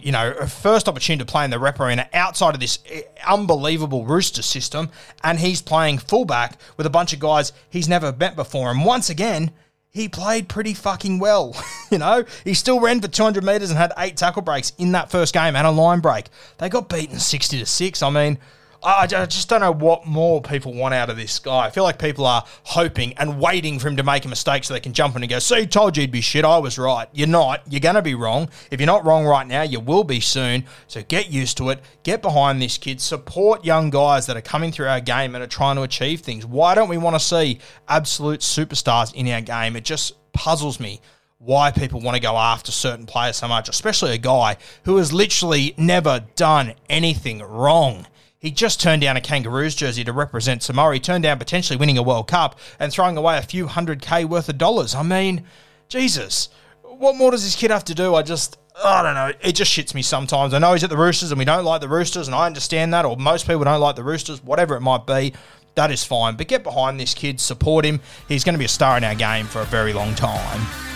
You 0.00 0.10
know, 0.10 0.32
first 0.46 0.88
opportunity 0.88 1.22
to 1.22 1.30
play 1.30 1.44
in 1.44 1.50
the 1.50 1.58
rep 1.58 1.78
arena 1.80 2.08
outside 2.14 2.54
of 2.54 2.60
this 2.60 2.78
eh, 2.90 3.02
unbelievable 3.26 4.06
rooster 4.06 4.40
system, 4.40 4.88
and 5.22 5.38
he's 5.38 5.60
playing 5.60 5.98
fullback 5.98 6.58
with 6.78 6.86
a 6.86 6.90
bunch 6.90 7.12
of 7.12 7.18
guys 7.20 7.52
he's 7.68 7.86
never 7.86 8.10
met 8.10 8.36
before. 8.36 8.70
And 8.70 8.86
once 8.86 9.10
again, 9.10 9.50
he 9.96 10.10
played 10.10 10.46
pretty 10.46 10.74
fucking 10.74 11.18
well. 11.18 11.56
you 11.90 11.96
know, 11.96 12.24
he 12.44 12.52
still 12.52 12.80
ran 12.80 13.00
for 13.00 13.08
200 13.08 13.42
metres 13.42 13.70
and 13.70 13.78
had 13.78 13.94
eight 13.96 14.14
tackle 14.14 14.42
breaks 14.42 14.74
in 14.76 14.92
that 14.92 15.10
first 15.10 15.32
game 15.32 15.56
and 15.56 15.66
a 15.66 15.70
line 15.70 16.00
break. 16.00 16.26
They 16.58 16.68
got 16.68 16.90
beaten 16.90 17.18
60 17.18 17.58
to 17.58 17.66
6. 17.66 18.02
I 18.02 18.10
mean, 18.10 18.38
I, 18.82 19.06
just 19.06 19.48
don't 19.48 19.60
know 19.60 19.72
what 19.72 20.06
more 20.06 20.40
people 20.40 20.72
want 20.72 20.94
out 20.94 21.10
of 21.10 21.16
this 21.16 21.38
guy. 21.38 21.66
I 21.66 21.70
feel 21.70 21.84
like 21.84 21.98
people 21.98 22.26
are 22.26 22.44
hoping 22.64 23.14
and 23.14 23.40
waiting 23.40 23.78
for 23.78 23.88
him 23.88 23.96
to 23.96 24.02
make 24.02 24.24
a 24.24 24.28
mistake 24.28 24.64
so 24.64 24.74
they 24.74 24.80
can 24.80 24.92
jump 24.92 25.16
in 25.16 25.22
and 25.22 25.30
go, 25.30 25.38
see, 25.38 25.66
told 25.66 25.96
you 25.96 26.02
he'd 26.02 26.10
be 26.10 26.20
shit. 26.20 26.44
I 26.44 26.58
was 26.58 26.78
right. 26.78 27.08
You're 27.12 27.28
not. 27.28 27.62
You're 27.68 27.80
going 27.80 27.94
to 27.96 28.02
be 28.02 28.14
wrong. 28.14 28.48
If 28.70 28.80
you're 28.80 28.86
not 28.86 29.04
wrong 29.04 29.24
right 29.24 29.46
now, 29.46 29.62
you 29.62 29.80
will 29.80 30.04
be 30.04 30.20
soon. 30.20 30.64
So 30.86 31.02
get 31.02 31.30
used 31.30 31.56
to 31.58 31.70
it. 31.70 31.80
Get 32.02 32.22
behind 32.22 32.60
this 32.60 32.78
kid. 32.78 33.00
Support 33.00 33.64
young 33.64 33.90
guys 33.90 34.26
that 34.26 34.36
are 34.36 34.42
coming 34.42 34.72
through 34.72 34.88
our 34.88 35.00
game 35.00 35.34
and 35.34 35.42
are 35.42 35.48
trying 35.48 35.76
to 35.76 35.82
achieve 35.82 36.20
things. 36.20 36.46
Why 36.46 36.74
don't 36.74 36.88
we 36.88 36.98
want 36.98 37.16
to 37.16 37.20
see 37.20 37.58
absolute 37.88 38.40
superstars 38.40 39.14
in 39.14 39.28
our 39.28 39.40
game? 39.40 39.76
It 39.76 39.84
just 39.84 40.14
puzzles 40.32 40.78
me 40.78 41.00
why 41.38 41.70
people 41.70 42.00
want 42.00 42.16
to 42.16 42.20
go 42.20 42.36
after 42.36 42.72
certain 42.72 43.06
players 43.06 43.36
so 43.36 43.48
much, 43.48 43.68
especially 43.68 44.12
a 44.12 44.18
guy 44.18 44.56
who 44.84 44.96
has 44.96 45.12
literally 45.12 45.74
never 45.76 46.24
done 46.34 46.74
anything 46.88 47.40
wrong. 47.40 48.06
He 48.38 48.50
just 48.50 48.80
turned 48.80 49.02
down 49.02 49.16
a 49.16 49.20
Kangaroos 49.20 49.74
jersey 49.74 50.04
to 50.04 50.12
represent 50.12 50.62
Samoa. 50.62 50.94
He 50.94 51.00
turned 51.00 51.24
down 51.24 51.38
potentially 51.38 51.78
winning 51.78 51.98
a 51.98 52.02
World 52.02 52.28
Cup 52.28 52.58
and 52.78 52.92
throwing 52.92 53.16
away 53.16 53.38
a 53.38 53.42
few 53.42 53.66
hundred 53.66 54.02
K 54.02 54.24
worth 54.24 54.48
of 54.48 54.58
dollars. 54.58 54.94
I 54.94 55.02
mean, 55.02 55.44
Jesus, 55.88 56.50
what 56.82 57.16
more 57.16 57.30
does 57.30 57.44
this 57.44 57.56
kid 57.56 57.70
have 57.70 57.84
to 57.84 57.94
do? 57.94 58.14
I 58.14 58.22
just, 58.22 58.58
I 58.84 59.02
don't 59.02 59.14
know. 59.14 59.32
It 59.40 59.52
just 59.52 59.72
shits 59.72 59.94
me 59.94 60.02
sometimes. 60.02 60.52
I 60.52 60.58
know 60.58 60.74
he's 60.74 60.84
at 60.84 60.90
the 60.90 60.96
Roosters 60.96 61.32
and 61.32 61.38
we 61.38 61.44
don't 61.44 61.64
like 61.64 61.80
the 61.80 61.88
Roosters, 61.88 62.28
and 62.28 62.34
I 62.34 62.46
understand 62.46 62.92
that, 62.92 63.04
or 63.04 63.16
most 63.16 63.46
people 63.46 63.64
don't 63.64 63.80
like 63.80 63.96
the 63.96 64.04
Roosters, 64.04 64.42
whatever 64.44 64.76
it 64.76 64.80
might 64.80 65.06
be. 65.06 65.32
That 65.74 65.90
is 65.90 66.04
fine. 66.04 66.36
But 66.36 66.48
get 66.48 66.62
behind 66.62 67.00
this 67.00 67.14
kid, 67.14 67.40
support 67.40 67.84
him. 67.84 68.00
He's 68.28 68.44
going 68.44 68.54
to 68.54 68.58
be 68.58 68.64
a 68.64 68.68
star 68.68 68.96
in 68.96 69.04
our 69.04 69.14
game 69.14 69.46
for 69.46 69.60
a 69.60 69.66
very 69.66 69.92
long 69.92 70.14
time. 70.14 70.95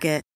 Target. 0.00 0.29